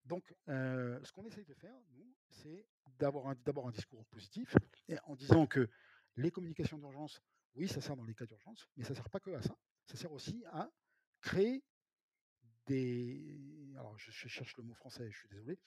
[0.07, 2.65] Donc, ce qu'on essaye de faire, nous, c'est
[2.97, 4.55] d'avoir d'abord un discours positif
[5.03, 5.69] en disant que
[6.15, 7.21] les communications d'urgence,
[7.55, 9.55] oui, ça sert dans les cas d'urgence, mais ça ne sert pas que à ça.
[9.85, 10.69] Ça sert aussi à
[11.21, 11.63] créer
[12.65, 13.73] des.
[13.75, 15.59] Alors, je, cherche le mot français, je suis désolé.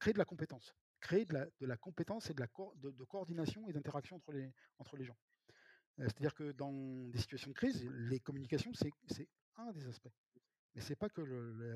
[0.00, 0.74] créer de la compétence.
[1.00, 5.16] Créer de la, compétence et de, la de, coordination et d'interaction entre les gens.
[5.98, 10.12] C'est-à-dire que dans des situations de crise, les communications, c'est un des aspects.
[10.74, 11.22] Mais ce n'est pas que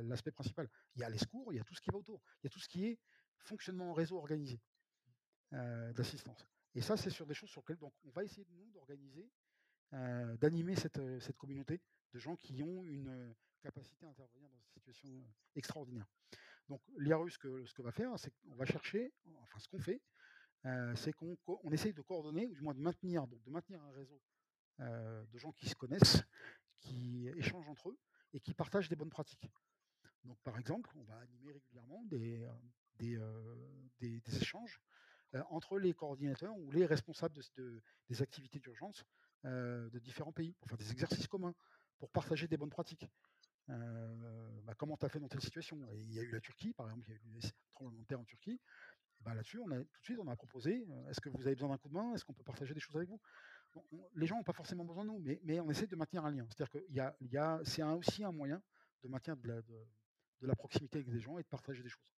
[0.04, 0.68] l'aspect principal.
[0.94, 2.22] Il y a les secours, il y a tout ce qui va autour.
[2.42, 2.98] Il y a tout ce qui est
[3.38, 4.60] fonctionnement en réseau organisé
[5.50, 6.46] d'assistance.
[6.74, 9.28] Et ça, c'est sur des choses sur lesquelles donc, on va essayer, nous, d'organiser,
[9.90, 11.82] d'animer cette, cette communauté
[12.12, 15.24] de gens qui ont une capacité à intervenir dans des situations
[15.54, 16.06] extraordinaires.
[16.68, 19.12] Donc l'IARU, ce que, ce que va faire, c'est qu'on va chercher,
[19.42, 20.00] enfin ce qu'on fait,
[20.94, 23.90] c'est qu'on on essaye de coordonner, ou du moins de maintenir, donc de maintenir un
[23.92, 24.22] réseau
[24.78, 26.22] de gens qui se connaissent,
[26.80, 27.98] qui échangent entre eux
[28.32, 29.50] et qui partagent des bonnes pratiques.
[30.24, 32.46] Donc par exemple, on va animer régulièrement des,
[32.98, 33.18] des,
[34.00, 34.80] des, échanges
[35.50, 39.04] entre les coordinateurs ou les responsables de, des activités d'urgence
[39.44, 41.54] de différents pays, pour faire des exercices communs,
[41.98, 43.06] pour partager des bonnes pratiques.
[43.66, 45.78] Bah, comment tu as fait dans telle situation?
[45.94, 48.06] Il y a eu la Turquie, par exemple, il y a eu des tremblements de
[48.06, 48.60] terre en Turquie.
[49.20, 51.88] Bah, là-dessus, tout de suite, on a proposé est-ce que vous avez besoin d'un coup
[51.88, 52.14] de main?
[52.14, 53.20] Est-ce qu'on peut partager des choses avec vous?
[54.14, 56.46] Les gens n'ont pas forcément besoin de nous, mais, on essaie de maintenir un lien.
[56.48, 58.62] C'est-à-dire que y a, c'est aussi un moyen
[59.02, 62.12] de maintenir de la, proximité avec des gens et de partager des choses.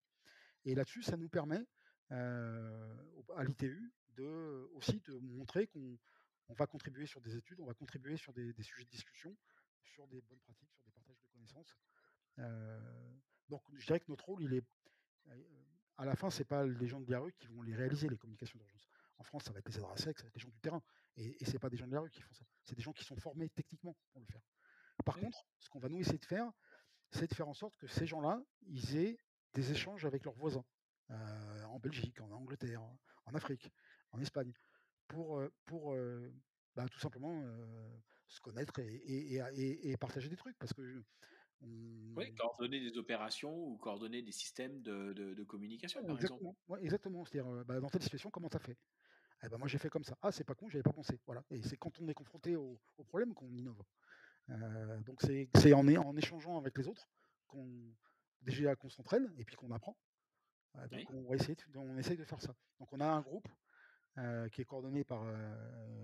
[0.65, 1.65] Et là-dessus, ça nous permet
[2.11, 5.99] à l'ITU de, aussi de montrer qu'on
[6.49, 9.35] on va contribuer sur des études, on va contribuer sur des, sujets de discussion,
[9.83, 11.77] sur des bonnes pratiques, sur des partages de connaissances.
[13.49, 14.65] donc je dirais que notre rôle, il est
[15.97, 18.17] à la fin, c'est pas les gens de la rue qui vont les réaliser, les
[18.17, 18.89] communications d'urgence.
[19.19, 20.83] En France, ça va être les ADRASEC, ça va être les gens du terrain.
[21.17, 22.45] Et, et ce n'est pas des gens de la rue qui font ça.
[22.63, 24.43] C'est des gens qui sont formés techniquement pour le faire.
[25.05, 26.51] Par contre, ce qu'on va nous essayer de faire,
[27.11, 29.19] c'est de faire en sorte que ces gens-là, ils aient
[29.53, 30.65] des échanges avec leurs voisins,
[31.09, 32.83] en Belgique, en Angleterre,
[33.27, 33.71] en Afrique,
[34.13, 34.53] en Espagne,
[35.09, 35.95] pour, pour
[36.75, 37.45] bah, tout simplement
[38.27, 40.59] se connaître et, partager des trucs.
[40.59, 41.05] Parce que.
[41.61, 46.85] Oui, coordonner des opérations ou coordonner des systèmes de, communication, par exactement, exemple.
[46.85, 47.25] exactement.
[47.25, 48.77] C'est-à-dire, bah, dans telle situation, comment as fait?
[49.43, 50.17] Eh ben moi j'ai fait comme ça.
[50.23, 51.19] Ah c'est pas con, j'avais pas pensé.
[51.27, 51.45] Voilà.
[51.51, 53.83] Et c'est quand on est confronté au, au problème qu'on innove.
[54.51, 57.09] Euh, donc c'est en, en échangeant avec les autres
[57.47, 57.67] qu'on
[58.43, 59.97] déjà qu'on s'entraîne et puis qu'on apprend.
[60.77, 62.55] Euh, donc on, va essayer de, on essaye de faire ça.
[62.79, 63.49] Donc on a un groupe
[64.19, 65.25] euh, qui est coordonné par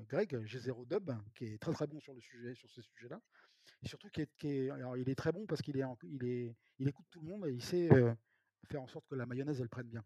[0.08, 3.20] Greg G0 Dub, qui est très très bon sur le sujet, sur ce sujet-là.
[3.82, 6.24] Et surtout qui est, qui est, alors il est très bon parce qu'il est, il
[6.24, 7.88] est, il écoute tout le monde et il sait
[8.68, 10.02] faire en sorte que la mayonnaise elle prenne bien.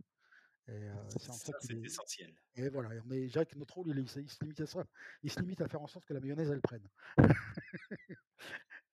[1.61, 2.35] c'est essentiel.
[2.57, 4.87] Et voilà, est, que notre rôle, il, il, se limite à ça.
[5.23, 6.89] Il se limite à faire en sorte que la mayonnaise, elle prenne.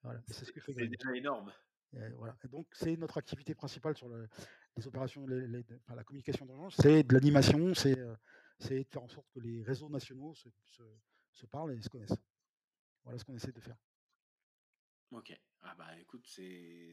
[0.04, 0.74] voilà, c'est ce que fait.
[0.74, 1.52] C'est déjà énorme.
[1.94, 2.36] Et voilà.
[2.44, 4.28] Et donc, c'est notre activité principale sur le,
[4.78, 9.28] les opérations, les, enfin, la communication d'urgence, c'est de l'animation, c'est de faire en sorte
[9.34, 10.84] que les réseaux nationaux se, se,
[11.34, 12.18] se parlent et se connaissent.
[13.04, 13.78] Voilà ce qu'on essaie de faire.
[15.12, 15.38] Ok.
[15.64, 16.26] Ah bah écoute,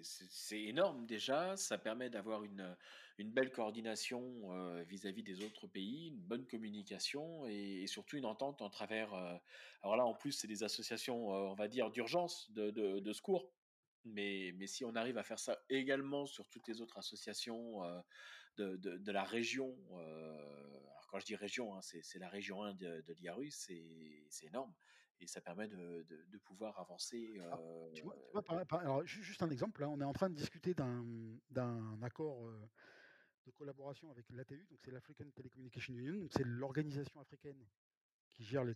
[0.03, 2.77] c'est énorme déjà, ça permet d'avoir une,
[3.17, 4.53] une belle coordination
[4.83, 9.15] vis-à-vis des autres pays, une bonne communication et, surtout une entente en travers.
[9.83, 13.51] alors là, en plus, c'est des associations, on va dire, d'urgence, de, de, secours.
[14.05, 17.83] Mais, mais si on arrive à faire ça également sur toutes les autres associations
[18.59, 23.01] de, de, la région, alors quand je dis région, hein, c'est la région 1 de,
[23.01, 23.83] de l'IARU, c'est
[24.43, 24.75] énorme
[25.21, 27.39] et ça permet de, de, pouvoir avancer.
[27.51, 27.59] Ah,
[27.93, 28.17] tu vois,
[28.71, 32.51] alors, juste un exemple, là, on est en train de discuter d'un accord
[33.47, 37.67] de collaboration avec l'ATU, donc c'est l'African Telecommunication Union, c'est l'organisation africaine
[38.31, 38.75] qui gère les,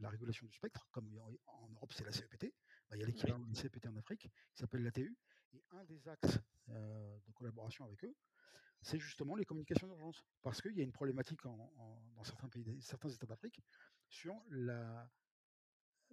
[0.00, 2.52] la régulation du spectre, comme en, Europe c'est la CEPT,
[2.88, 5.16] bah, il y a l'équivalent de la CEPT en Afrique, qui s'appelle l'ATU,
[5.54, 6.38] et un des axes
[6.68, 8.14] de collaboration avec eux,
[8.82, 13.08] c'est justement les communications d'urgence, parce qu'il y a une problématique dans certains pays, certains
[13.08, 13.60] États d'Afrique
[14.08, 15.10] sur la,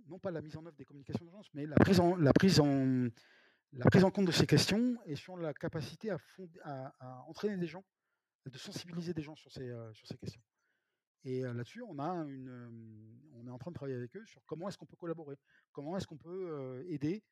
[0.06, 2.60] non pas la mise en œuvre des communications d'urgence, mais la prise en, la prise
[2.60, 3.10] en,
[3.74, 6.18] la prise en compte de ces questions et sur la capacité à,
[6.64, 7.84] à, entraîner des gens,
[8.46, 10.42] de sensibiliser des gens sur ces, euh, sur ces questions.
[11.24, 12.70] Et euh, là-dessus, on, a une, euh,
[13.34, 15.36] on est en train de travailler avec eux sur comment est-ce qu'on peut collaborer,
[15.72, 17.24] comment est-ce qu'on peut aider,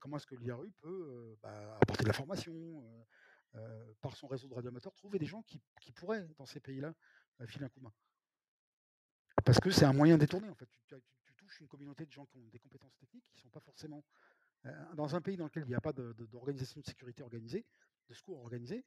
[0.00, 2.84] comment est-ce que l'IRU peut bah, apporter de la formation,
[4.02, 6.92] par son réseau de radioamateurs, trouver des gens qui, qui pourraient, dans ces pays-là,
[7.46, 7.94] filer un coup de main.
[9.46, 10.68] Parce que c'est un moyen détourné, en fait.
[10.88, 10.96] Tu,
[11.36, 14.02] touches une communauté de gens qui ont des compétences techniques qui ne sont pas forcément.
[14.64, 17.64] Euh, dans un pays dans lequel il n'y a pas d'organisation de, sécurité organisée,
[18.08, 18.84] de secours organisé,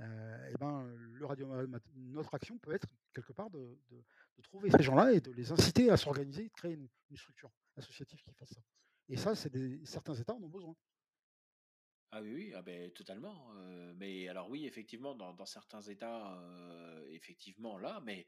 [0.00, 1.46] euh, et ben, radio,
[1.94, 3.78] notre action peut être quelque part de,
[4.42, 8.34] trouver ces gens-là et de les inciter à s'organiser de créer une, structure associative qui
[8.34, 8.60] fasse ça.
[9.08, 9.36] Et ça,
[9.84, 10.74] certains États en ont besoin.
[12.10, 13.52] Ah oui, oui, ah ben, totalement.
[13.54, 16.42] Euh, mais alors oui, effectivement, dans, certains États,
[17.10, 18.26] effectivement là, mais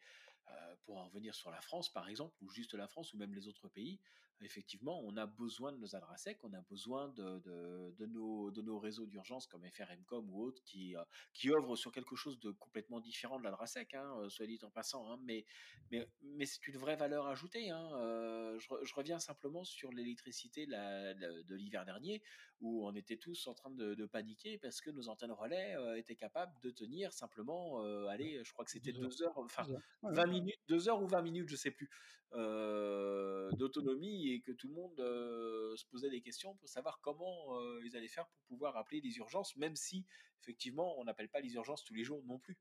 [0.84, 3.48] pour en revenir sur la France, par exemple, ou juste la France, ou même les
[3.48, 4.00] autres pays,
[4.40, 8.62] effectivement, on a besoin de nos adressec, on a besoin de, de, de, nos, de
[8.62, 12.50] nos réseaux d'urgence comme FRMcom ou autres qui, euh, qui œuvrent sur quelque chose de
[12.50, 15.44] complètement différent de l'adressec, hein, euh, soit dit en passant, hein, mais,
[15.90, 17.70] mais, mais c'est une vraie valeur ajoutée.
[17.70, 22.22] Hein, euh, je, je, reviens simplement sur l'électricité de l'hiver dernier,
[22.60, 26.16] où on était tous en train de, de paniquer parce que nos antennes relais étaient
[26.16, 29.66] capables de tenir simplement, allez, je crois que c'était deux heures, enfin
[30.02, 31.90] 20 minutes, deux heures ou 20 minutes, je sais plus,
[32.34, 37.80] d'autonomie et que tout le monde euh, se posait des questions pour savoir comment euh,
[37.84, 40.04] ils allaient faire pour pouvoir appeler les urgences, même si
[40.42, 42.58] effectivement on n'appelle pas les urgences tous les jours non plus.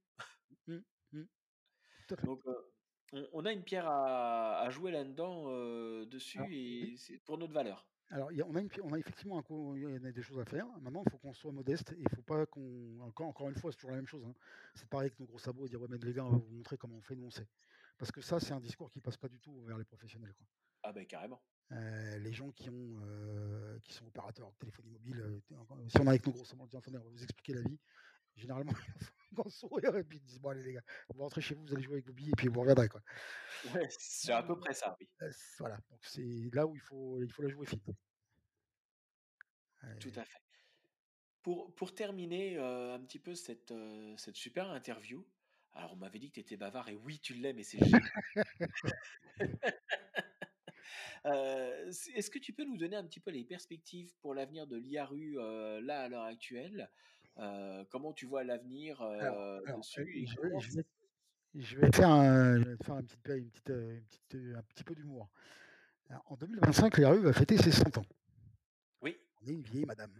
[0.67, 0.77] Mmh,
[1.11, 1.23] mmh.
[2.23, 5.49] Donc euh, on, a une pierre à, jouer là-dedans
[6.05, 7.85] dessus et c'est pour notre valeur.
[8.09, 10.67] Alors, on, a on, a effectivement un, il y a des choses à faire.
[10.81, 12.99] Maintenant, il faut qu'on soit modeste et il faut pas qu'on.
[13.01, 14.23] Encore, encore une fois, c'est toujours la même chose.
[14.25, 14.35] Hein.
[14.75, 16.55] C'est pareil avec nos gros sabots et dire Ouais, mais les gars, on va vous
[16.55, 17.47] montrer comment on fait, nous on sait.
[17.97, 20.33] Parce que ça, c'est un discours qui passe pas du tout vers les professionnels.
[20.33, 20.47] Quoi.
[20.83, 21.41] Ah, ben carrément.
[21.71, 25.39] Euh, les gens qui, ont, euh, qui sont opérateurs de téléphonie mobile, euh,
[25.87, 27.79] si on a avec nos gros on dit attendez, on va vous expliquer la vie.
[28.35, 28.73] Généralement,
[29.31, 30.83] ils font un sourire et puis ils disent bon, allez les gars,
[31.13, 32.89] vous rentrez chez vous, vous allez jouer avec vos billets et puis vous reviendrez.
[32.89, 33.01] Quoi.
[33.73, 35.07] Ouais, c'est à peu près ça, oui.
[35.57, 37.81] voilà, donc c'est là où il faut, il faut la jouer fine.
[39.99, 40.39] Tout à fait.
[41.41, 43.73] Pour, pour terminer un petit peu cette,
[44.17, 45.25] cette super interview,
[45.75, 48.01] alors on m'avait dit que tu étais bavard et oui, tu l'es, mais c'est génial.
[52.15, 55.35] Est-ce que tu peux nous donner un petit peu les perspectives pour l'avenir de l'IARU
[55.81, 56.89] là à l'heure actuelle?
[57.89, 59.01] Comment tu vois l'avenir
[59.77, 60.85] dessus
[61.55, 62.59] je, vais, faire, un,
[63.03, 65.29] petit, peu d'humour.
[66.25, 68.05] En 2025, l'IARU va fêter ses 100 ans.
[69.01, 69.15] Oui.
[69.41, 70.11] On est une vieille madame.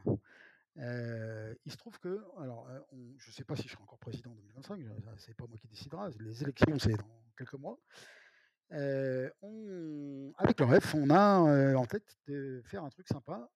[0.76, 2.68] Il se trouve que, alors,
[3.18, 4.82] je ne sais pas si je serai encore président en 2025,
[5.18, 7.80] c'est pas moi qui décidera, les élections c'est dans quelques mois
[8.72, 13.50] avec le REF, on a en tête de faire un truc sympa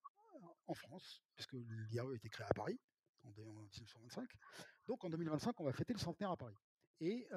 [0.67, 2.79] en France, puisque l'IAE a été créé à Paris
[3.23, 4.29] en 1925.
[4.87, 6.57] Donc en 2025, on va fêter le centenaire à Paris.
[6.99, 7.27] Et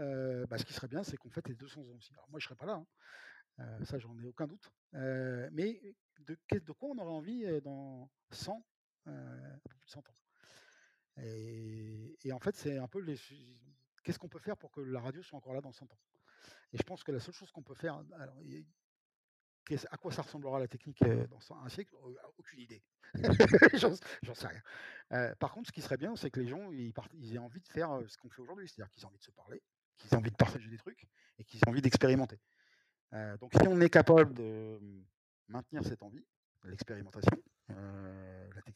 [0.48, 2.12] bah, ce qui serait bien, c'est qu'on fête les 200 ans aussi.
[2.14, 2.82] Alors moi, je serais pas là,
[3.58, 3.84] hein.
[3.84, 4.70] ça, j'en ai aucun doute.
[4.92, 5.80] mais
[6.18, 8.62] de, quoi on aurait envie dans 100,
[9.04, 10.14] plus de 100 ans
[11.22, 13.16] et, en fait, c'est un peu les,
[14.02, 15.98] qu'est-ce qu'on peut faire pour que la radio soit encore là dans 100 ans?
[16.72, 18.38] Et je pense que la seule chose qu'on peut faire, alors,
[19.90, 21.94] à quoi ça ressemblera la technique dans un siècle?
[22.38, 22.82] Aucune idée.
[23.74, 25.34] J'en sais rien.
[25.36, 26.92] par contre, ce qui serait bien, c'est que les gens ils,
[27.34, 29.62] aient envie de faire ce qu'on fait aujourd'hui, c'est-à-dire qu'ils aient envie de se parler,
[29.96, 31.06] qu'ils aient envie de partager des trucs
[31.38, 32.38] et qu'ils aient envie d'expérimenter.
[33.40, 35.04] donc, si on est capable de mmh,
[35.48, 36.24] maintenir cette envie,
[36.64, 37.36] l'expérimentation,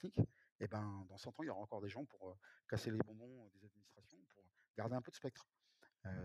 [0.09, 0.29] technique,
[0.61, 2.37] et ben, dans 100 ans, il y aura encore des gens pour
[2.69, 4.45] casser les bonbons des administrations, pour
[4.77, 5.47] garder un peu de spectre.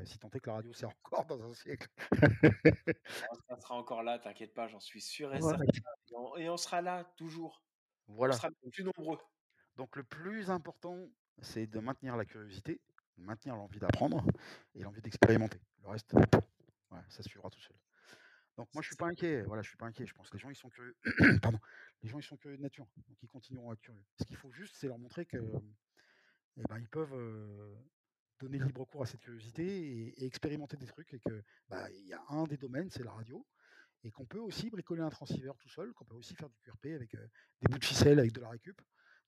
[0.06, 1.88] si tant est que la radio sert encore dans un siècle.
[3.48, 5.66] ça sera encore là, t'inquiète pas, j'en suis sûr et certain.
[6.38, 7.64] Et on, sera là toujours.
[8.08, 8.36] Voilà.
[8.36, 9.20] On sera plus nombreux.
[9.76, 11.10] Donc le plus important,
[11.42, 12.82] c'est de maintenir la curiosité,
[13.18, 14.26] de maintenir l'envie d'apprendre
[14.76, 15.60] et l'envie d'expérimenter.
[15.84, 16.14] Le reste,
[17.08, 17.76] ça suivra tout seul.
[18.60, 20.06] Donc moi je suis pas inquiet, voilà, je suis pas inquiet.
[20.06, 20.94] Je pense que les gens ils sont curieux.
[21.42, 21.60] Pardon.
[22.04, 24.04] Les gens ils sont curieux de nature, donc ils continueront à être curieux.
[24.20, 25.38] Ce qu'il faut juste, c'est leur montrer que
[26.58, 27.16] eh ben, ils peuvent
[28.38, 32.12] donner libre cours à cette curiosité et, expérimenter des trucs et que bah, il y
[32.12, 33.48] a un des domaines, c'est la radio,
[34.04, 36.88] et qu'on peut aussi bricoler un transceiver tout seul, qu'on peut aussi faire du QRP
[36.88, 38.82] avec des bouts de ficelle, avec de la récup.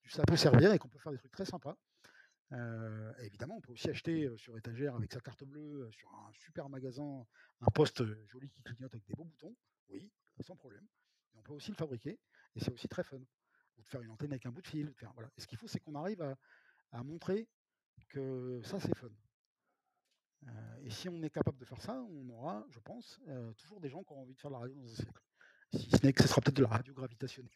[0.07, 1.77] Ça peut servir et qu'on peut faire des trucs très sympas.
[3.20, 7.26] Évidemment, on peut aussi acheter sur étagère avec sa carte bleue sur un super magasin
[7.62, 9.56] un poste joli qui clignote avec des beaux boutons.
[9.89, 10.86] Oui, sans problème.
[11.34, 12.20] Et on peut aussi le fabriquer
[12.56, 13.20] et c'est aussi très fun.
[13.78, 14.93] Ou de faire une antenne avec un bout de fil.
[15.14, 15.30] voilà.
[15.38, 16.22] Et ce qu'il faut, c'est qu'on arrive
[16.91, 17.47] à, montrer
[18.10, 19.10] que ça, c'est fun.
[20.84, 23.20] et si on est capable de faire ça, on aura, je pense,
[23.58, 25.24] toujours des gens qui auront envie de faire la radio dans un siècle.
[25.74, 27.51] Si ce n'est que ce sera peut-être de la radio gravitationnelle.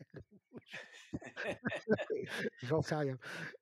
[2.64, 3.18] J'en sais rien.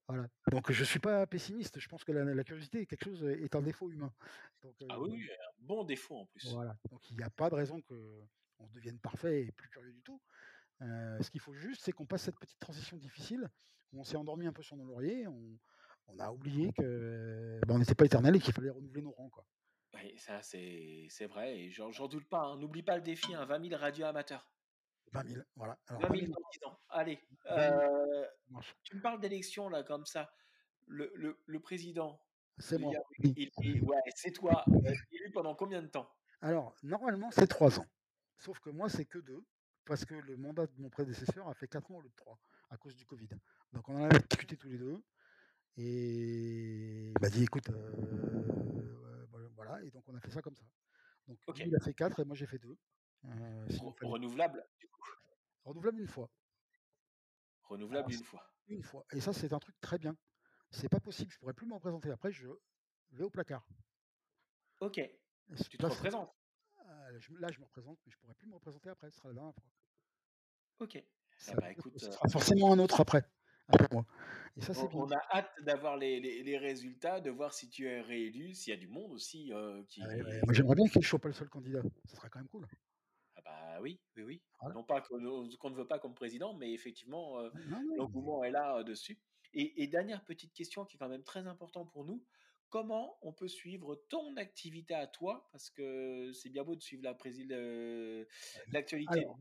[0.07, 0.27] Voilà.
[0.51, 1.79] Donc je ne suis pas pessimiste.
[1.79, 4.13] Je pense que la, curiosité est quelque chose est un défaut humain.
[4.89, 6.51] ah oui, un bon défaut en plus.
[6.53, 6.77] Voilà.
[6.91, 10.21] Donc il n'y a pas de raison qu'on devienne parfait et plus curieux du tout.
[10.81, 13.49] ce qu'il faut juste, c'est qu'on passe cette petite transition difficile
[13.91, 15.27] où on s'est endormi un peu sur nos lauriers.
[15.27, 15.57] On,
[16.07, 19.29] on a oublié que ben, on n'était pas éternel et qu'il fallait renouveler nos rangs.
[19.29, 19.45] Quoi.
[19.93, 22.41] Oui, ça c'est vrai, et j'en doute pas.
[22.41, 22.57] Hein.
[22.57, 24.49] N'oublie pas le défi, hein, 20 000 radio amateurs.
[25.11, 25.77] 20 000, voilà.
[25.89, 26.31] 20 000
[26.65, 26.79] ans.
[26.89, 27.19] Allez,
[27.51, 28.27] euh,
[28.83, 30.33] tu me parles d'élection là comme ça.
[30.87, 32.19] Le, le, le président.
[32.57, 32.93] C'est moi.
[33.19, 34.63] ouais, c'est toi.
[34.69, 36.09] Euh, élu pendant combien de temps?
[36.41, 37.87] Alors, normalement, c'est 3 ans.
[38.37, 39.43] Sauf que moi, c'est que 2.
[39.85, 42.39] Parce que le mandat de mon prédécesseur a fait 4 ans au lieu de 3
[42.69, 43.29] à cause du Covid.
[43.71, 45.03] Donc, on en a discuté tous les deux.
[45.77, 49.02] Et il m'a dit écoute, euh,
[49.73, 50.65] voilà, et donc on a fait ça comme ça.
[51.27, 52.77] Donc il a fait 4 et moi j'ai fait 2.
[53.25, 53.67] Euh,
[54.01, 55.01] renouvelable, du coup.
[55.63, 56.29] Renouvelable une fois.
[57.63, 58.51] Renouvelable une fois.
[58.67, 59.05] Une fois.
[59.11, 60.15] Et ça, c'est un truc très bien.
[60.71, 62.11] C'est pas possible, je pourrais plus me représenter.
[62.11, 62.47] Après, je
[63.11, 63.65] vais au placard.
[64.79, 64.99] Ok.
[65.69, 66.35] tu te représentes
[66.85, 69.09] euh, Là, je me représente, mais je pourrais plus me représenter après.
[69.09, 69.63] Ce sera la dernière fois.
[70.79, 70.95] Ok.
[70.95, 73.23] Eh bah, écoute, ce sera forcément un autre après
[73.91, 74.05] moi.
[74.55, 77.87] Et ça, c'est on, on a hâte d'avoir les, les, résultats, de voir si tu
[77.87, 80.01] es réélu, s'il y a du monde aussi euh, qui.
[80.01, 81.81] Moi, j'aimerais bien qu'il ne soit pas le seul candidat.
[82.05, 82.67] Ça serait quand même cool.
[83.35, 84.41] Ah bah oui, oui, oui.
[84.73, 87.49] Non pas qu'on ne veut pas comme président, mais effectivement, euh,
[87.97, 89.19] l'engouement est là euh, dessus.
[89.55, 92.23] Et, et, dernière petite question qui est quand même très importante pour nous
[92.73, 97.03] comment on peut suivre ton activité à toi Parce que c'est bien beau de suivre
[97.03, 97.55] l'actualité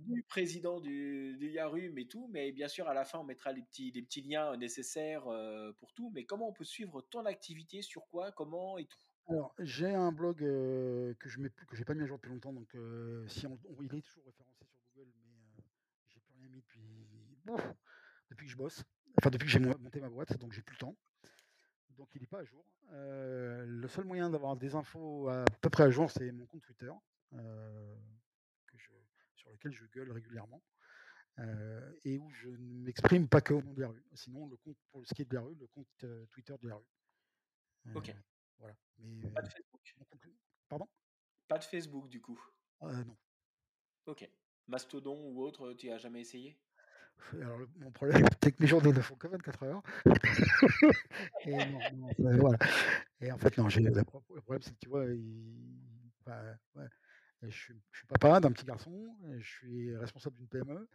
[0.06, 3.52] du président du, du, Yarum et tout, mais bien sûr, à la fin, on mettra
[3.52, 6.12] les petits, les petits liens nécessaires euh, pour tout.
[6.14, 8.98] Mais comment on peut suivre ton activité Sur quoi Comment et tout?
[9.28, 11.48] Alors, j'ai un blog euh, que je n'ai
[11.86, 14.76] pas mis à jour depuis longtemps, donc euh, si on, il est toujours référencé sur
[14.94, 15.64] Google, mais
[16.10, 16.82] j'ai plus rien mis depuis,
[18.28, 18.84] depuis que je bosse,
[19.16, 20.98] enfin depuis que j'ai monté ma boîte, donc j'ai plus le temps
[22.02, 22.64] donc il n'est pas à jour.
[22.90, 26.62] Euh, le seul moyen d'avoir des infos à, peu près à jour, c'est mon compte
[26.62, 26.90] Twitter,
[27.34, 27.96] euh,
[29.36, 30.60] sur lequel je gueule régulièrement.
[31.38, 34.04] Euh, et où je ne m'exprime pas que au nom de la rue.
[34.14, 36.74] Sinon, le compte pour ce qui est de la rue, le compte Twitter de la
[36.74, 37.94] rue.
[37.94, 38.14] ok.
[38.58, 38.74] Voilà.
[39.32, 39.96] pas de Facebook.
[40.68, 40.88] Pardon?
[41.48, 42.40] Pas de Facebook du coup?
[42.82, 43.16] non.
[44.06, 44.28] Ok.
[44.66, 46.58] Mastodon ou autre, tu as jamais essayé?
[47.40, 49.82] Alors, mon problème, c'est que mes journées ne font que 24 heures.
[51.46, 51.80] et, non,
[52.18, 52.58] non, voilà.
[53.20, 55.16] et en fait, non, le problème, c'est que tu vois, je,
[57.50, 60.88] suis, je, suis, papa d'un petit garçon, je suis responsable d'une PME,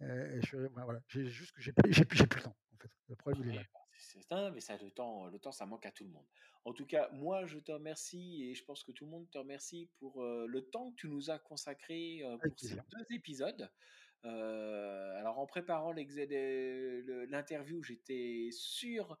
[0.00, 2.56] et je, voilà, j'ai juste que j'ai, plus le temps.
[2.74, 2.90] En fait.
[3.08, 3.62] Le problème, il est là.
[3.98, 6.26] C'est ça, mais ça, le temps, le temps, ça manque à tout le monde.
[6.64, 9.38] En tout cas, moi, je te remercie et je pense que tout le monde te
[9.38, 13.70] remercie pour le temps que tu nous as consacré pour ces deux épisodes.
[14.24, 19.18] Euh, alors en préparant l'interview, j'étais sûr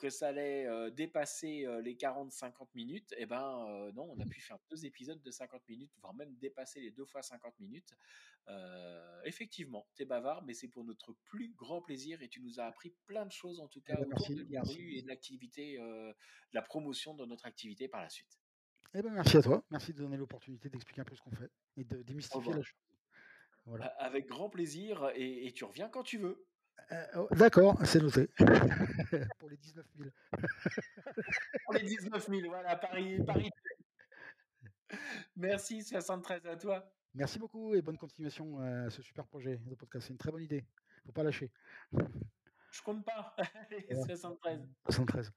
[0.00, 3.14] que ça allait dépasser les 40-50 minutes.
[3.16, 6.80] Eh ben non, on a pu faire deux épisodes de 50 minutes, voire même dépasser
[6.80, 7.94] les deux fois 50 minutes.
[9.24, 12.64] effectivement, tu es bavard, mais c'est pour notre plus grand plaisir et tu nous as
[12.64, 15.06] appris plein de choses en tout cas Eh ben, autour merci, de l'IARU et de
[15.06, 16.14] l'activité, de
[16.52, 18.40] la promotion de notre activité par la suite.
[18.94, 19.62] Eh ben, merci à toi.
[19.70, 22.87] Merci de donner l'opportunité d'expliquer un peu ce qu'on fait et de démystifier la chose.
[23.68, 23.86] Voilà.
[23.98, 26.46] Avec grand plaisir et, et tu reviens quand tu veux.
[26.90, 28.28] Euh, oh, D'accord, c'est noté.
[29.38, 30.10] Pour les 19 000.
[31.64, 33.50] Pour les 19 000, voilà, Paris, Paris.
[35.36, 36.90] Merci 73 à toi.
[37.14, 40.06] Merci beaucoup et bonne continuation à ce super projet de podcast.
[40.06, 40.64] C'est une très bonne idée.
[41.04, 41.50] Faut pas lâcher.
[41.92, 43.34] Je compte pas.
[43.36, 44.16] Allez, Voilà.
[44.16, 44.66] 73.
[44.86, 45.32] 73.